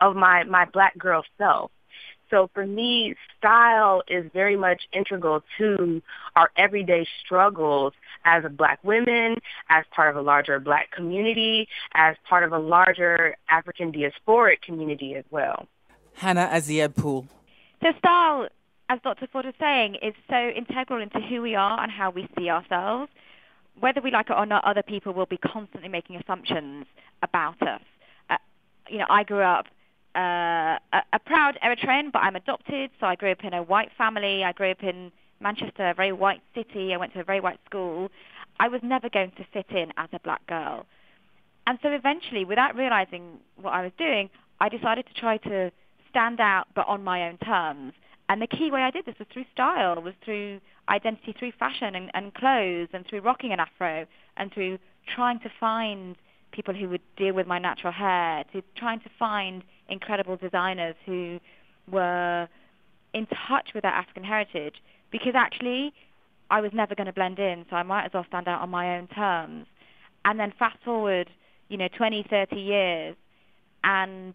[0.00, 1.70] of my my black girl self.
[2.30, 6.02] So for me, style is very much integral to
[6.34, 7.92] our everyday struggles
[8.24, 9.36] as a black women,
[9.68, 15.14] as part of a larger black community, as part of a larger African diasporic community
[15.14, 15.68] as well.
[16.14, 17.26] Hannah Azieb Pool.
[17.82, 18.48] So style
[18.88, 19.26] as Dr.
[19.32, 23.10] Ford is saying, is so integral into who we are and how we see ourselves.
[23.80, 26.86] Whether we like it or not, other people will be constantly making assumptions
[27.22, 27.82] about us.
[28.30, 28.36] Uh,
[28.88, 29.66] you know, I grew up
[30.14, 33.90] uh, a, a proud Eritrean, but I'm adopted, so I grew up in a white
[33.98, 34.44] family.
[34.44, 36.94] I grew up in Manchester, a very white city.
[36.94, 38.10] I went to a very white school.
[38.58, 40.86] I was never going to fit in as a black girl.
[41.66, 45.70] And so eventually, without realizing what I was doing, I decided to try to
[46.08, 47.92] stand out, but on my own terms.
[48.28, 51.94] And the key way I did this was through style, was through identity, through fashion
[51.94, 54.78] and, and clothes, and through rocking an afro, and through
[55.14, 56.16] trying to find
[56.52, 61.38] people who would deal with my natural hair, to trying to find incredible designers who
[61.90, 62.48] were
[63.14, 64.74] in touch with their African heritage.
[65.12, 65.92] Because actually,
[66.50, 68.70] I was never going to blend in, so I might as well stand out on
[68.70, 69.66] my own terms.
[70.24, 71.30] And then fast forward,
[71.68, 73.16] you know, 20, 30 years,
[73.84, 74.34] and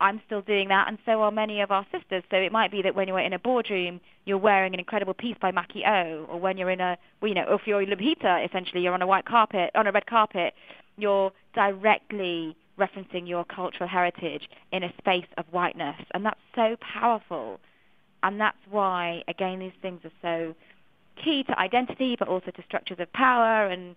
[0.00, 2.24] I'm still doing that, and so are many of our sisters.
[2.30, 5.36] So it might be that when you're in a boardroom, you're wearing an incredible piece
[5.40, 8.82] by Mackie O, or when you're in a, well, you know, if you're Lupita, essentially,
[8.82, 10.54] you're on a white carpet, on a red carpet,
[10.96, 17.60] you're directly referencing your cultural heritage in a space of whiteness, and that's so powerful.
[18.22, 20.54] And that's why, again, these things are so
[21.22, 23.94] key to identity, but also to structures of power, and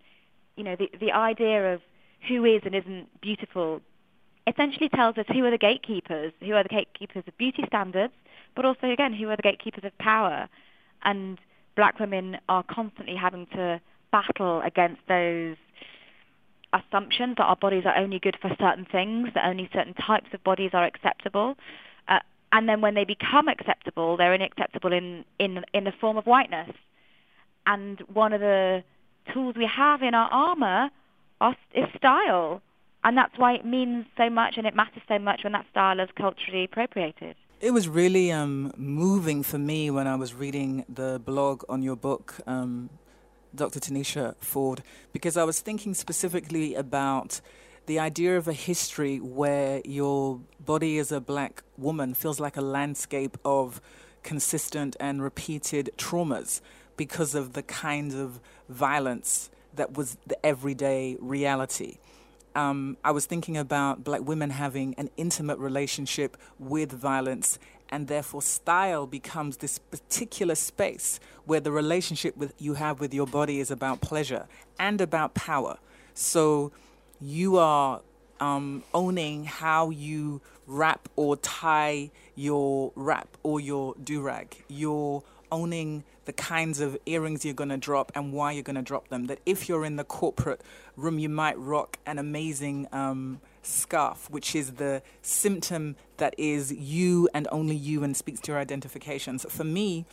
[0.56, 1.82] you know, the the idea of
[2.28, 3.82] who is and isn't beautiful
[4.48, 8.14] essentially tells us who are the gatekeepers, who are the gatekeepers of beauty standards,
[8.56, 10.48] but also, again, who are the gatekeepers of power.
[11.04, 11.38] And
[11.76, 13.80] black women are constantly having to
[14.12, 15.58] battle against those
[16.74, 20.44] assumptions that our bodies are only good for certain things, that only certain types of
[20.44, 21.56] bodies are acceptable.
[22.08, 22.20] Uh,
[22.52, 26.70] and then when they become acceptable, they're unacceptable in, in, in the form of whiteness.
[27.66, 28.84] And one of the
[29.34, 30.90] tools we have in our armor
[31.74, 32.62] is style
[33.08, 35.98] and that's why it means so much and it matters so much when that style
[36.02, 37.38] is culturally appropriated.
[37.62, 41.96] It was really um, moving for me when I was reading the blog on your
[41.96, 42.90] book, um,
[43.56, 43.80] Dr.
[43.80, 44.84] Tanisha Ford,
[45.14, 47.40] because I was thinking specifically about
[47.86, 52.62] the idea of a history where your body as a black woman feels like a
[52.62, 53.80] landscape of
[54.22, 56.60] consistent and repeated traumas
[56.98, 62.00] because of the kind of violence that was the everyday reality.
[62.58, 68.42] Um, I was thinking about black women having an intimate relationship with violence, and therefore
[68.42, 73.70] style becomes this particular space where the relationship with you have with your body is
[73.70, 74.48] about pleasure
[74.80, 75.78] and about power.
[76.16, 76.72] So
[77.22, 78.02] you are
[78.40, 84.64] um, owning how you wrap or tie your wrap or your do rag.
[84.68, 85.22] You're
[85.52, 89.08] owning the kinds of earrings you're going to drop and why you're going to drop
[89.10, 89.28] them.
[89.28, 90.62] That if you're in the corporate
[90.96, 97.30] room, you might rock an amazing um, scarf, which is the symptom that is you
[97.34, 99.40] and only you and speaks to your identification.
[99.40, 100.06] So for me,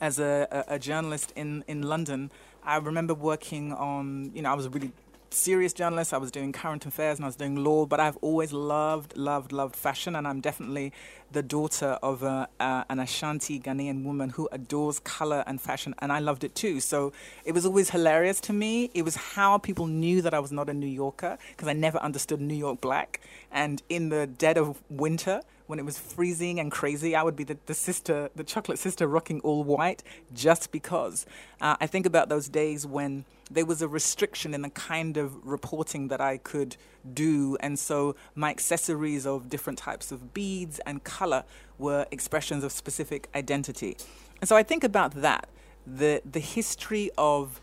[0.00, 2.30] as a, a, a journalist in, in London,
[2.64, 4.92] I remember working on, you know, I was really
[5.32, 6.12] serious journalist.
[6.14, 9.52] I was doing current affairs and I was doing law, but I've always loved, loved,
[9.52, 10.92] loved fashion, and I'm definitely
[11.30, 16.12] the daughter of a, uh, an Ashanti Ghanaian woman who adores color and fashion, and
[16.12, 16.80] I loved it too.
[16.80, 17.12] So
[17.44, 18.90] it was always hilarious to me.
[18.94, 21.98] It was how people knew that I was not a New Yorker because I never
[21.98, 23.20] understood New York black.
[23.50, 27.44] And in the dead of winter, when it was freezing and crazy, I would be
[27.44, 30.02] the, the sister, the chocolate sister, rocking all white
[30.34, 31.24] just because.
[31.60, 33.24] Uh, I think about those days when
[33.54, 36.76] there was a restriction in the kind of reporting that I could
[37.12, 37.56] do.
[37.60, 41.44] And so my accessories of different types of beads and color
[41.78, 43.96] were expressions of specific identity.
[44.40, 45.48] And so I think about that
[45.86, 47.60] the, the history of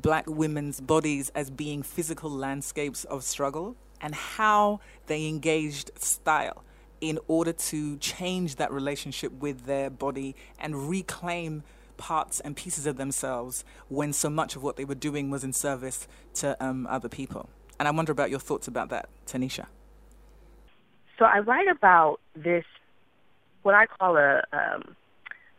[0.00, 6.64] black women's bodies as being physical landscapes of struggle and how they engaged style
[7.00, 11.62] in order to change that relationship with their body and reclaim
[12.02, 15.52] parts and pieces of themselves when so much of what they were doing was in
[15.52, 17.48] service to um, other people.
[17.78, 19.66] And I wonder about your thoughts about that, Tanisha.
[21.16, 22.64] So I write about this,
[23.62, 24.96] what I call a um,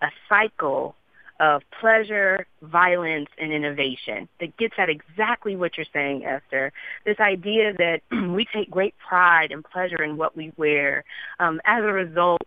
[0.02, 0.96] a cycle
[1.40, 6.74] of pleasure, violence, and innovation that gets at exactly what you're saying, Esther.
[7.06, 11.06] This idea that we take great pride and pleasure in what we wear.
[11.40, 12.42] Um, as a result,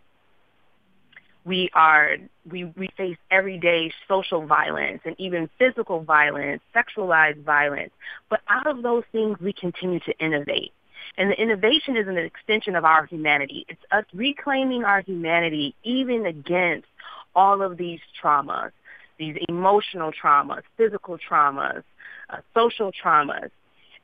[1.47, 2.17] we are
[2.49, 7.91] we, we face everyday social violence and even physical violence, sexualized violence.
[8.29, 10.73] But out of those things, we continue to innovate.
[11.17, 13.65] And the innovation is an extension of our humanity.
[13.69, 16.87] It's us reclaiming our humanity even against
[17.33, 18.71] all of these traumas,
[19.17, 21.83] these emotional traumas, physical traumas,
[22.29, 23.49] uh, social traumas.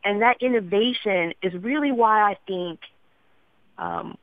[0.05, 2.79] And that innovation is really why I think
[3.77, 4.17] um,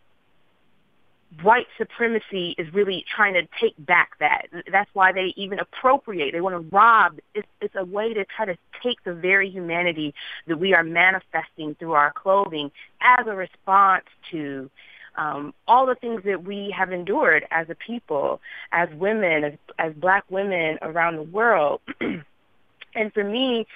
[1.42, 4.46] white supremacy is really trying to take back that.
[4.70, 6.32] That's why they even appropriate.
[6.32, 7.18] They want to rob.
[7.34, 10.14] It's, it's a way to try to take the very humanity
[10.48, 12.70] that we are manifesting through our clothing
[13.00, 14.70] as a response to
[15.16, 18.40] um, all the things that we have endured as a people,
[18.72, 21.80] as women, as, as black women around the world.
[22.00, 23.66] and for me,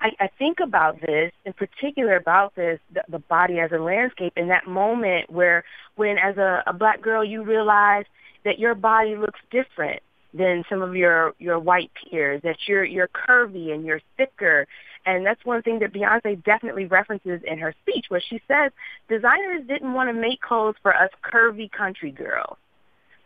[0.00, 4.32] I, I think about this, in particular about this, the, the body as a landscape,
[4.36, 5.64] in that moment where,
[5.96, 8.06] when as a, a black girl you realize
[8.44, 13.08] that your body looks different than some of your your white peers, that you're you're
[13.08, 14.66] curvy and you're thicker,
[15.04, 18.70] and that's one thing that Beyonce definitely references in her speech, where she says
[19.08, 22.56] designers didn't want to make clothes for us curvy country girls.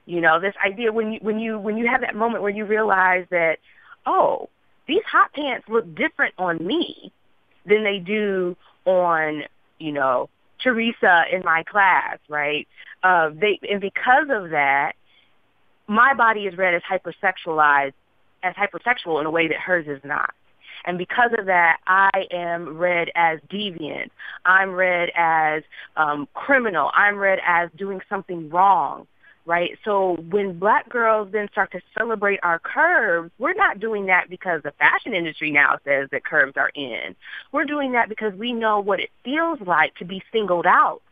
[0.07, 2.65] You know, this idea when you when you when you have that moment where you
[2.65, 3.59] realize that,
[4.07, 4.49] oh,
[4.87, 7.13] these hot pants look different on me
[7.67, 9.43] than they do on,
[9.79, 10.29] you know,
[10.63, 12.67] Teresa in my class, right?
[13.03, 14.93] Uh, they and because of that,
[15.87, 17.93] my body is read as hypersexualized,
[18.43, 20.35] as hypersexual in a way that hers is not.
[20.87, 24.11] And because of that, I am read as deviant.
[24.45, 25.63] I'm read as
[25.97, 26.91] um, criminal.
[26.95, 29.07] I'm read as doing something wrong
[29.47, 29.79] right?
[29.85, 34.63] So when black girls then start to celebrate our curves, we're not doing that because
[34.63, 37.15] the fashion industry now says that curves are in.
[37.53, 41.03] We're doing that because we know what it feels like to be singled out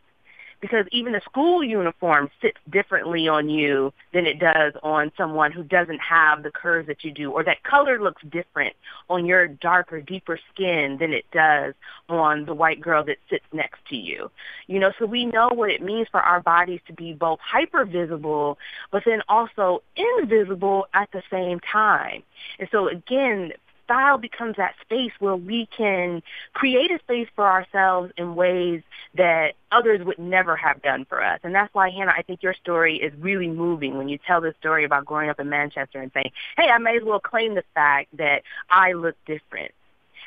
[0.63, 5.61] because even the school uniform sits differently on you than it does on someone who
[5.61, 8.73] doesn't have the curves that you do, or that color looks different
[9.09, 11.73] on your darker, deeper skin than it does
[12.07, 14.31] on the white girl that sits next to you.
[14.67, 17.83] You know, so we know what it means for our bodies to be both hyper
[17.83, 18.57] visible,
[18.89, 22.23] but then also invisible at the same time.
[22.57, 23.51] And so again,
[23.85, 26.21] style becomes that space where we can
[26.53, 28.81] create a space for ourselves in ways
[29.15, 31.39] that others would never have done for us.
[31.43, 34.55] And that's why, Hannah, I think your story is really moving when you tell this
[34.59, 37.63] story about growing up in Manchester and saying, hey, I may as well claim the
[37.73, 39.71] fact that I look different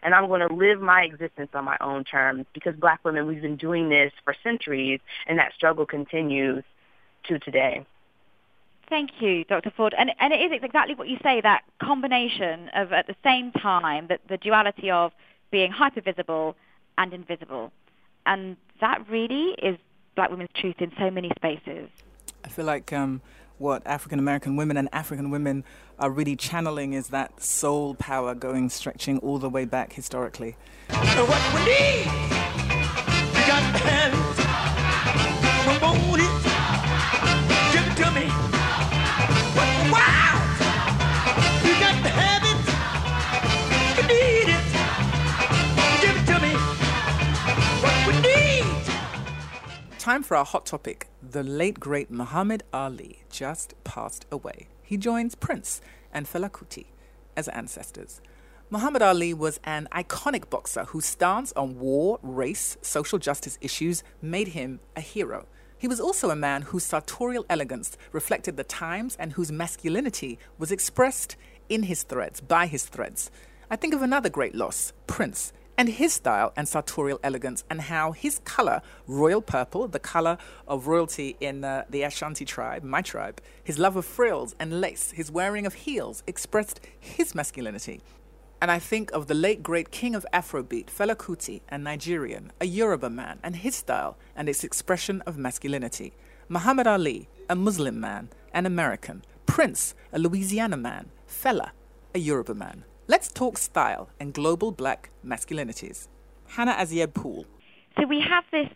[0.02, 3.42] and I'm going to live my existence on my own terms because black women, we've
[3.42, 6.64] been doing this for centuries and that struggle continues
[7.24, 7.84] to today.
[8.88, 9.72] Thank you, Dr.
[9.76, 9.94] Ford.
[9.98, 14.06] And, and it is exactly what you say, that combination of, at the same time,
[14.08, 15.12] that the duality of
[15.50, 16.54] being hypervisible
[16.96, 17.72] and invisible.
[18.26, 19.76] And that really is
[20.14, 21.88] black women's truth in so many spaces.
[22.44, 23.22] I feel like um,
[23.58, 25.64] what African American women and African women
[25.98, 30.56] are really channeling is that soul power going, stretching all the way back historically.
[30.90, 32.04] What we need,
[33.34, 34.25] you got
[50.06, 51.08] Time for our hot topic.
[51.20, 54.68] The late great Muhammad Ali just passed away.
[54.84, 55.80] He joins Prince
[56.12, 56.84] and Fela Kuti
[57.36, 58.20] as ancestors.
[58.70, 64.46] Muhammad Ali was an iconic boxer whose stance on war, race, social justice issues made
[64.46, 65.48] him a hero.
[65.76, 70.70] He was also a man whose sartorial elegance reflected the times and whose masculinity was
[70.70, 71.34] expressed
[71.68, 73.28] in his threads, by his threads.
[73.68, 78.12] I think of another great loss, Prince, and his style and sartorial elegance, and how
[78.12, 83.40] his color, royal purple, the color of royalty in uh, the Ashanti tribe, my tribe,
[83.62, 88.00] his love of frills and lace, his wearing of heels, expressed his masculinity.
[88.60, 92.64] And I think of the late great king of Afrobeat, Fela Kuti, a Nigerian, a
[92.66, 96.14] Yoruba man, and his style and its expression of masculinity.
[96.48, 99.22] Muhammad Ali, a Muslim man, an American.
[99.44, 101.10] Prince, a Louisiana man.
[101.28, 101.70] Fela,
[102.14, 102.84] a Yoruba man.
[103.08, 106.08] Let's talk style and global black masculinities.
[106.48, 107.46] Hannah Azieb Pool.
[107.96, 108.68] So we have this,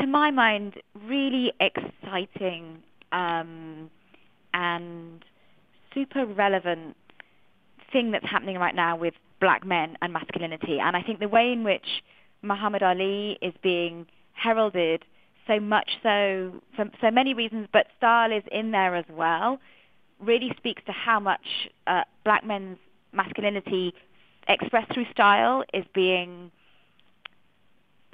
[0.00, 0.74] to my mind,
[1.04, 2.82] really exciting
[3.12, 3.88] um,
[4.52, 5.24] and
[5.94, 6.96] super relevant
[7.92, 10.80] thing that's happening right now with black men and masculinity.
[10.80, 12.02] And I think the way in which
[12.42, 15.04] Muhammad Ali is being heralded
[15.46, 19.60] so much so for so many reasons, but style is in there as well,
[20.18, 22.78] really speaks to how much uh, black men's
[23.16, 23.94] masculinity
[24.48, 26.50] expressed through style is being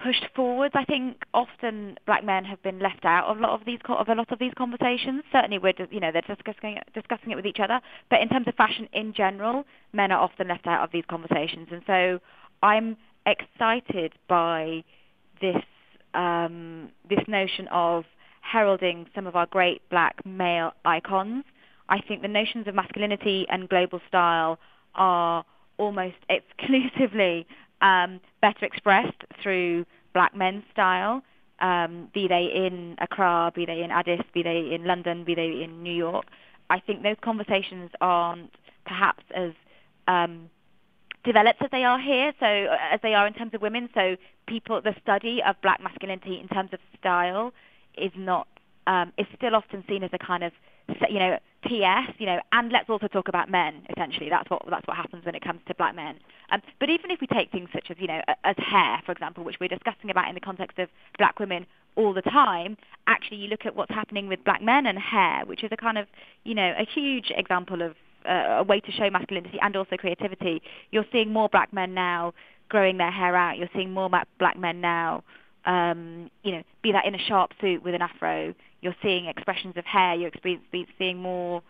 [0.03, 0.75] pushed forwards.
[0.77, 4.09] I think often black men have been left out of a lot of these of
[4.09, 5.23] a lot of these conversations.
[5.31, 7.81] Certainly, we're you know they're discussing discussing it with each other.
[8.11, 11.69] But in terms of fashion in general, men are often left out of these conversations.
[11.71, 12.21] And so
[12.63, 12.97] I'm
[13.27, 14.85] excited by
[15.41, 15.63] this
[16.15, 18.05] um, this notion of
[18.41, 21.45] heralding some of our great black male icons.
[21.89, 24.59] I think the notions of masculinity and global style
[24.95, 25.45] are
[25.79, 27.47] almost exclusively
[27.81, 29.85] um, better expressed through
[30.15, 31.23] black men's style,
[31.61, 35.63] um, be they in Accra, be they in Addis, be they in London, be they
[35.63, 36.27] in New York.
[36.71, 38.51] I think those conversations aren't
[38.87, 39.53] perhaps as
[40.09, 40.51] um,
[41.25, 43.89] developed as they are here, so as they are in terms of women.
[43.95, 44.17] So
[44.47, 47.53] people, the study of black masculinity in terms of style
[47.97, 48.49] is not
[48.87, 50.53] um, is still often seen as a kind of
[51.09, 53.83] you know TS, you know, and let's also talk about men.
[53.91, 56.17] Essentially, that's what that's what happens when it comes to black men.
[56.51, 59.45] Um, but even if we take things such as you know as hair, for example,
[59.45, 60.89] which we're discussing about in the context of
[61.19, 64.99] black women all the time, actually you look at what's happening with black men and
[64.99, 66.07] hair, which is a kind of
[66.45, 67.95] you know a huge example of
[68.29, 70.63] uh, a way to show masculinity and also creativity.
[70.91, 72.35] You're seeing more black men now
[72.69, 73.59] growing their hair out.
[73.59, 75.23] You're seeing more black men now,
[75.65, 78.55] um, you know, be that in a sharp suit with an afro.
[78.83, 80.15] You're seeing expressions of hair.
[80.15, 80.31] You're
[80.99, 81.63] seeing more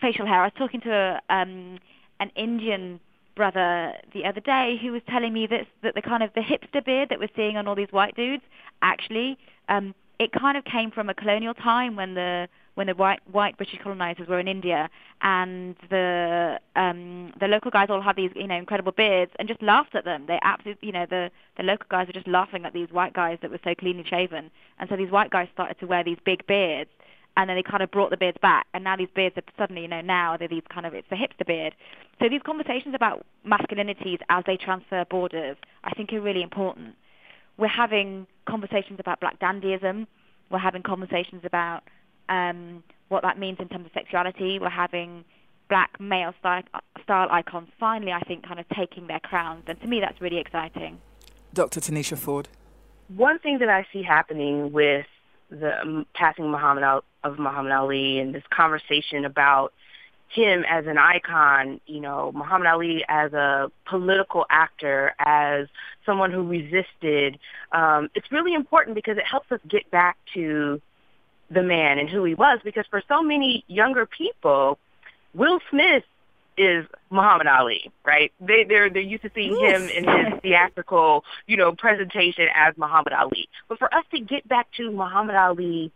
[0.00, 0.42] facial hair.
[0.42, 1.78] I was talking to a, um,
[2.20, 3.00] an Indian
[3.36, 6.84] brother the other day who was telling me that that the kind of the hipster
[6.84, 8.42] beard that we're seeing on all these white dudes
[8.82, 13.20] actually um, it kind of came from a colonial time when the when the white
[13.30, 14.88] white British colonizers were in India
[15.22, 19.62] and the um the local guys all had these you know incredible beards and just
[19.62, 20.24] laughed at them.
[20.26, 23.38] They absolutely you know the the local guys were just laughing at these white guys
[23.42, 26.46] that were so cleanly shaven, and so these white guys started to wear these big
[26.46, 26.90] beards.
[27.36, 29.82] And then they kind of brought the beards back, and now these beards are suddenly,
[29.82, 31.76] you know, now they're these kind of it's the hipster beard.
[32.20, 36.96] So these conversations about masculinities as they transfer borders, I think, are really important.
[37.56, 40.08] We're having conversations about black dandyism.
[40.50, 41.84] We're having conversations about
[42.30, 44.58] um, what that means in terms of sexuality.
[44.58, 45.24] We're having
[45.68, 46.62] black male style,
[47.02, 49.64] style icons finally, I think, kind of taking their crowns.
[49.66, 50.98] And to me, that's really exciting.
[51.52, 51.80] Dr.
[51.80, 52.48] Tanisha Ford.
[53.08, 55.06] One thing that I see happening with
[55.50, 59.72] the um, passing Muhammad Al- of Muhammad Ali and this conversation about
[60.28, 65.66] him as an icon, you know, Muhammad Ali as a political actor, as
[66.06, 67.38] someone who resisted,
[67.72, 70.80] um, it's really important because it helps us get back to
[71.50, 72.60] the man and who he was.
[72.64, 74.78] Because for so many younger people,
[75.34, 76.04] Will Smith
[76.56, 78.32] is Muhammad Ali, right?
[78.40, 83.12] They they're they're used to seeing him in his theatrical, you know, presentation as Muhammad
[83.12, 83.48] Ali.
[83.68, 85.92] But for us to get back to Muhammad Ali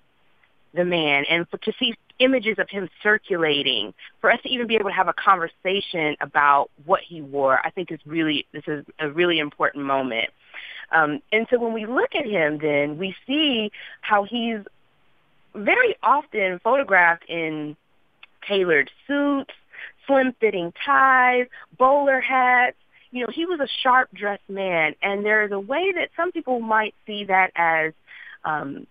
[0.75, 4.75] the man and for, to see images of him circulating for us to even be
[4.75, 8.85] able to have a conversation about what he wore i think is really this is
[9.01, 10.29] a really important moment
[10.93, 14.61] um, and so when we look at him then we see how he's
[15.55, 17.77] very often photographed in
[18.47, 19.55] tailored suits
[20.07, 21.47] slim fitting ties
[21.79, 22.77] bowler hats
[23.11, 26.33] you know he was a sharp dressed man and there is a way that some
[26.33, 27.93] people might see that as
[28.45, 28.87] um,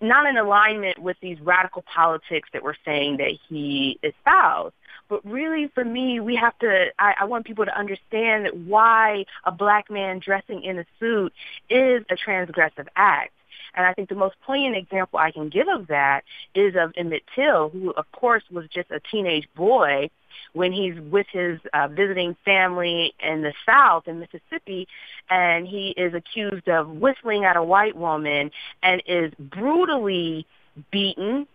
[0.00, 4.74] not in alignment with these radical politics that we're saying that he espoused.
[5.08, 9.24] But really, for me, we have to, I, I want people to understand that why
[9.44, 11.32] a black man dressing in a suit
[11.68, 13.32] is a transgressive act.
[13.74, 16.22] And I think the most poignant example I can give of that
[16.54, 20.10] is of Emmett Till, who, of course, was just a teenage boy
[20.52, 24.88] when he's with his uh, visiting family in the South in Mississippi,
[25.28, 28.50] and he is accused of whistling at a white woman
[28.82, 30.46] and is brutally
[30.90, 31.46] beaten,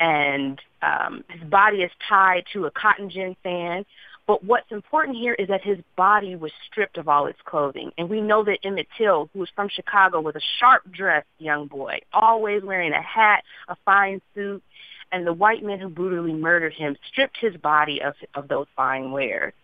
[0.00, 3.84] and um, his body is tied to a cotton gin fan.
[4.28, 7.92] But what's important here is that his body was stripped of all its clothing.
[7.96, 12.00] And we know that Emmett Till, who was from Chicago, was a sharp-dressed young boy,
[12.12, 14.62] always wearing a hat, a fine suit,
[15.10, 19.12] and the white men who brutally murdered him stripped his body of of those fine
[19.12, 19.54] wares.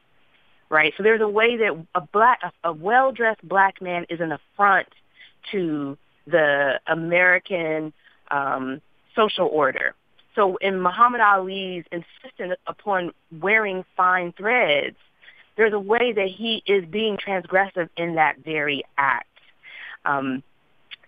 [0.71, 0.95] Right?
[0.97, 4.89] So there's a way that a black a, well-dressed black man is an affront
[5.53, 7.93] to the American
[8.31, 8.81] um,
[9.15, 9.95] social order.
[10.35, 14.97] So in Muhammad Ali's insistence upon wearing fine threads,
[15.57, 19.29] there's a way that he is being transgressive in that very act.
[20.05, 20.43] Um,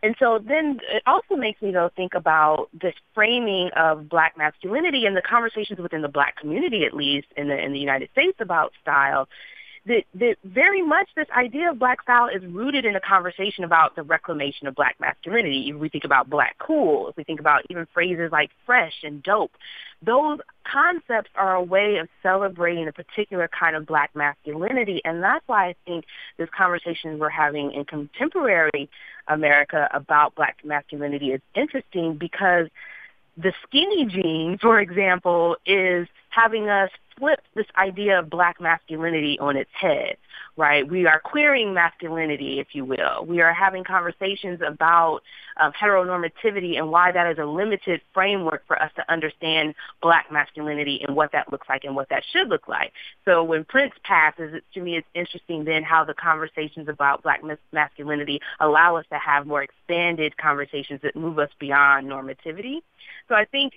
[0.02, 5.06] and so then it also makes me though think about this framing of black masculinity
[5.06, 8.36] and the conversations within the black community at least in the in the United States
[8.38, 9.28] about style
[9.86, 13.94] that, that very much this idea of black style is rooted in a conversation about
[13.94, 15.68] the reclamation of black masculinity.
[15.68, 19.22] If we think about black cool, if we think about even phrases like fresh and
[19.22, 19.52] dope,
[20.02, 25.00] those concepts are a way of celebrating a particular kind of black masculinity.
[25.04, 26.04] And that's why I think
[26.36, 28.90] this conversation we're having in contemporary
[29.28, 32.66] America about black masculinity is interesting because
[33.36, 39.56] the skinny jean, for example, is having us flip this idea of black masculinity on
[39.56, 40.18] its head,
[40.58, 40.86] right?
[40.86, 43.24] We are queering masculinity, if you will.
[43.26, 45.20] We are having conversations about
[45.58, 51.02] um, heteronormativity and why that is a limited framework for us to understand black masculinity
[51.06, 52.92] and what that looks like and what that should look like.
[53.24, 57.42] So when Prince passes, it, to me it's interesting then how the conversations about black
[57.42, 62.82] mas- masculinity allow us to have more expanded conversations that move us beyond normativity.
[63.28, 63.72] So I think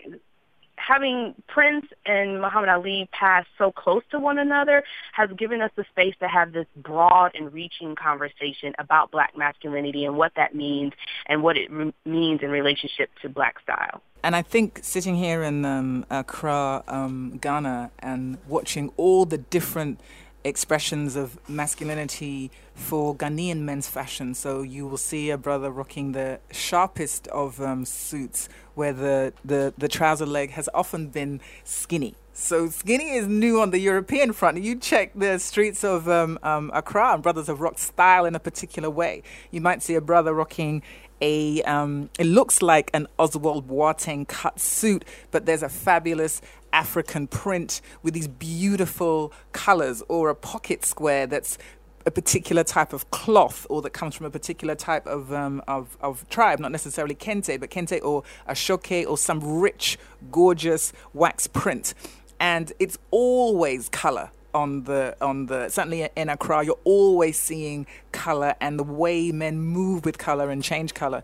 [0.80, 5.86] having Prince and Muhammad Ali pass so close to one another has given us the
[5.92, 10.94] space to have this broad and reaching conversation about black masculinity and what that means
[11.28, 14.02] and what it re- means in relationship to black style.
[14.24, 20.00] And I think sitting here in um, Accra, um, Ghana, and watching all the different
[20.44, 24.34] expressions of masculinity for Ghanaian men's fashion.
[24.34, 29.74] So you will see a brother rocking the sharpest of um, suits where the, the,
[29.78, 32.16] the trouser leg has often been skinny.
[32.34, 34.62] So skinny is new on the European front.
[34.62, 38.40] You check the streets of um, um, Accra, and brothers have rocked style in a
[38.40, 39.24] particular way.
[39.52, 40.82] You might see a brother rocking
[41.22, 46.42] a um, it looks like an Ozwald Boateng cut suit, but there's a fabulous
[46.74, 51.58] African print with these beautiful colors, or a pocket square that's
[52.06, 55.98] a particular type of cloth or that comes from a particular type of, um, of,
[56.02, 59.98] of tribe, not necessarily kente, but kente or ashoke or some rich,
[60.32, 61.94] gorgeous wax print.
[62.40, 68.56] And it's always color on the on the certainly in Accra you're always seeing color
[68.60, 71.22] and the way men move with color and change color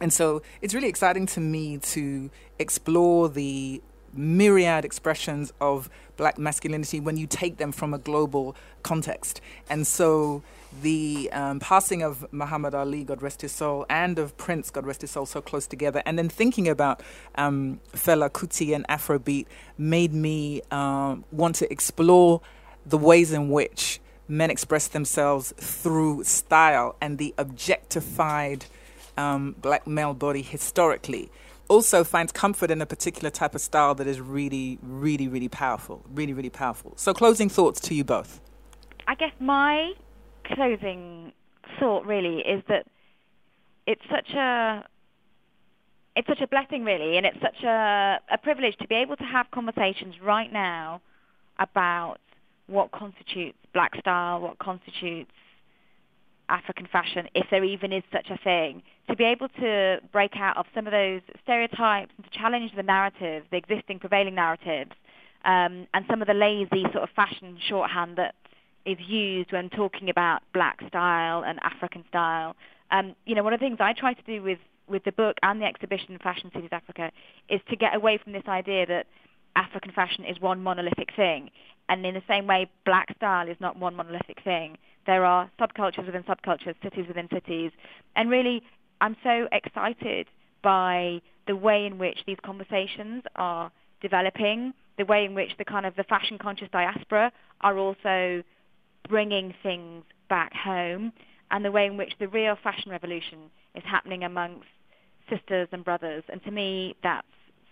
[0.00, 3.82] and so it's really exciting to me to explore the
[4.16, 9.40] myriad expressions of black masculinity when you take them from a global context.
[9.68, 10.42] And so
[10.82, 15.02] the um, passing of Muhammad Ali, God rest his soul, and of Prince, God rest
[15.02, 17.02] his soul, so close together, and then thinking about
[17.36, 19.46] um, Fela Kuti and Afrobeat
[19.78, 22.40] made me um, want to explore
[22.86, 28.66] the ways in which men express themselves through style and the objectified
[29.16, 31.30] um, black male body historically
[31.68, 36.04] also finds comfort in a particular type of style that is really, really, really powerful.
[36.12, 36.92] Really, really powerful.
[36.96, 38.40] So, closing thoughts to you both.
[39.06, 39.92] I guess my
[40.44, 41.32] closing
[41.78, 42.86] thought really is that
[43.86, 44.84] it's such a
[46.16, 49.24] it's such a blessing really and it's such a, a privilege to be able to
[49.24, 51.00] have conversations right now
[51.58, 52.18] about
[52.66, 55.30] what constitutes black style, what constitutes
[56.48, 60.56] African fashion, if there even is such a thing, to be able to break out
[60.56, 64.92] of some of those stereotypes and to challenge the narrative, the existing prevailing narratives,
[65.44, 68.34] um, and some of the lazy sort of fashion shorthand that
[68.86, 72.54] is used when talking about black style and African style.
[72.90, 75.36] Um, you know, one of the things I try to do with, with the book
[75.42, 77.10] and the exhibition Fashion Cities Africa
[77.48, 79.06] is to get away from this idea that
[79.56, 81.50] African fashion is one monolithic thing.
[81.88, 84.76] And in the same way, black style is not one monolithic thing.
[85.06, 87.72] There are subcultures within subcultures, cities within cities.
[88.16, 88.62] And really,
[89.00, 90.26] I'm so excited
[90.62, 95.84] by the way in which these conversations are developing, the way in which the kind
[95.86, 98.42] of the fashion conscious diaspora are also
[99.08, 101.12] bringing things back home,
[101.50, 104.66] and the way in which the real fashion revolution is happening amongst
[105.28, 106.24] sisters and brothers.
[106.28, 107.26] And to me, that's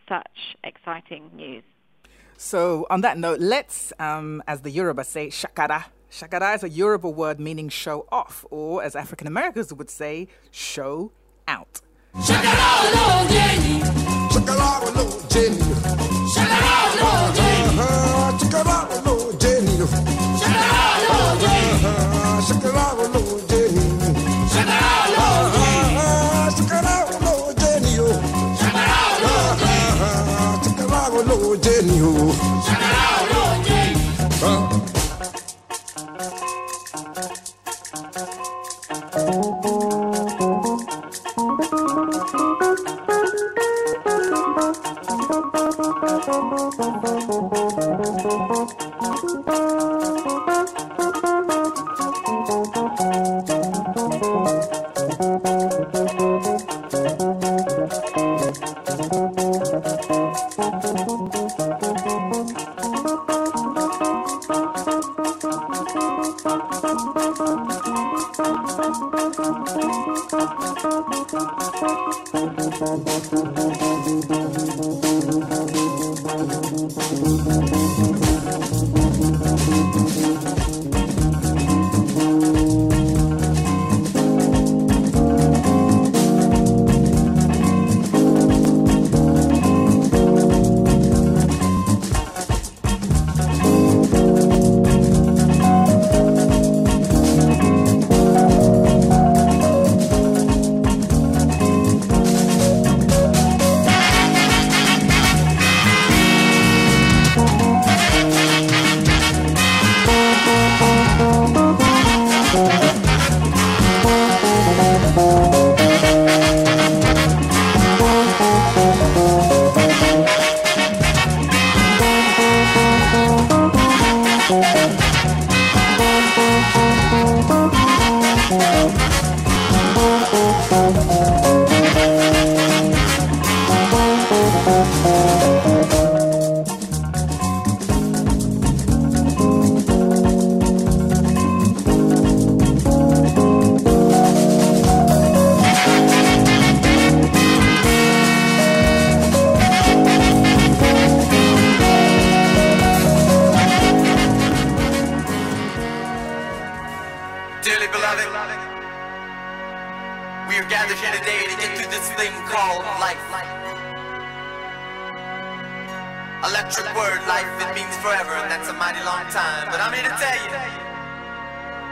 [0.08, 1.64] such exciting news.
[2.44, 5.84] So, on that note, let's, um, as the Yoruba say, shakara.
[6.10, 11.12] Shakara is a Yoruba word meaning show off, or as African Americans would say, show
[11.46, 11.80] out.
[32.12, 32.72] Dearly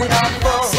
[0.00, 0.77] What's it all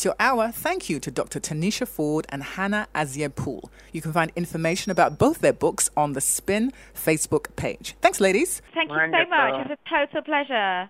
[0.00, 0.50] That's your hour.
[0.50, 1.40] Thank you to Dr.
[1.40, 3.70] Tanisha Ford and Hannah Azieb Pool.
[3.92, 7.96] You can find information about both their books on the Spin Facebook page.
[8.00, 8.62] Thanks, ladies.
[8.72, 9.66] Thank you so much.
[9.66, 10.88] It's a total pleasure.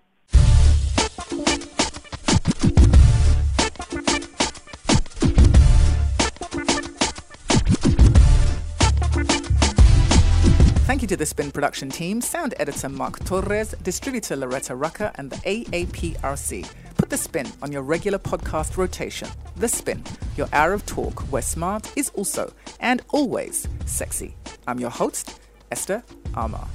[10.85, 15.29] Thank you to the Spin production team, sound editor Mark Torres, distributor Loretta Rucker, and
[15.29, 16.65] the AAPRC.
[17.01, 19.27] Put the spin on your regular podcast rotation.
[19.55, 20.03] The Spin,
[20.37, 24.35] your hour of talk where smart is also and always sexy.
[24.67, 25.41] I'm your host,
[25.71, 26.67] Esther Armah.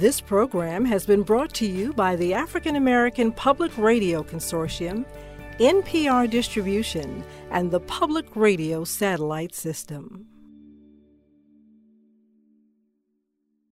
[0.00, 5.04] This program has been brought to you by the African American Public Radio Consortium,
[5.58, 10.24] NPR Distribution, and the Public Radio Satellite System.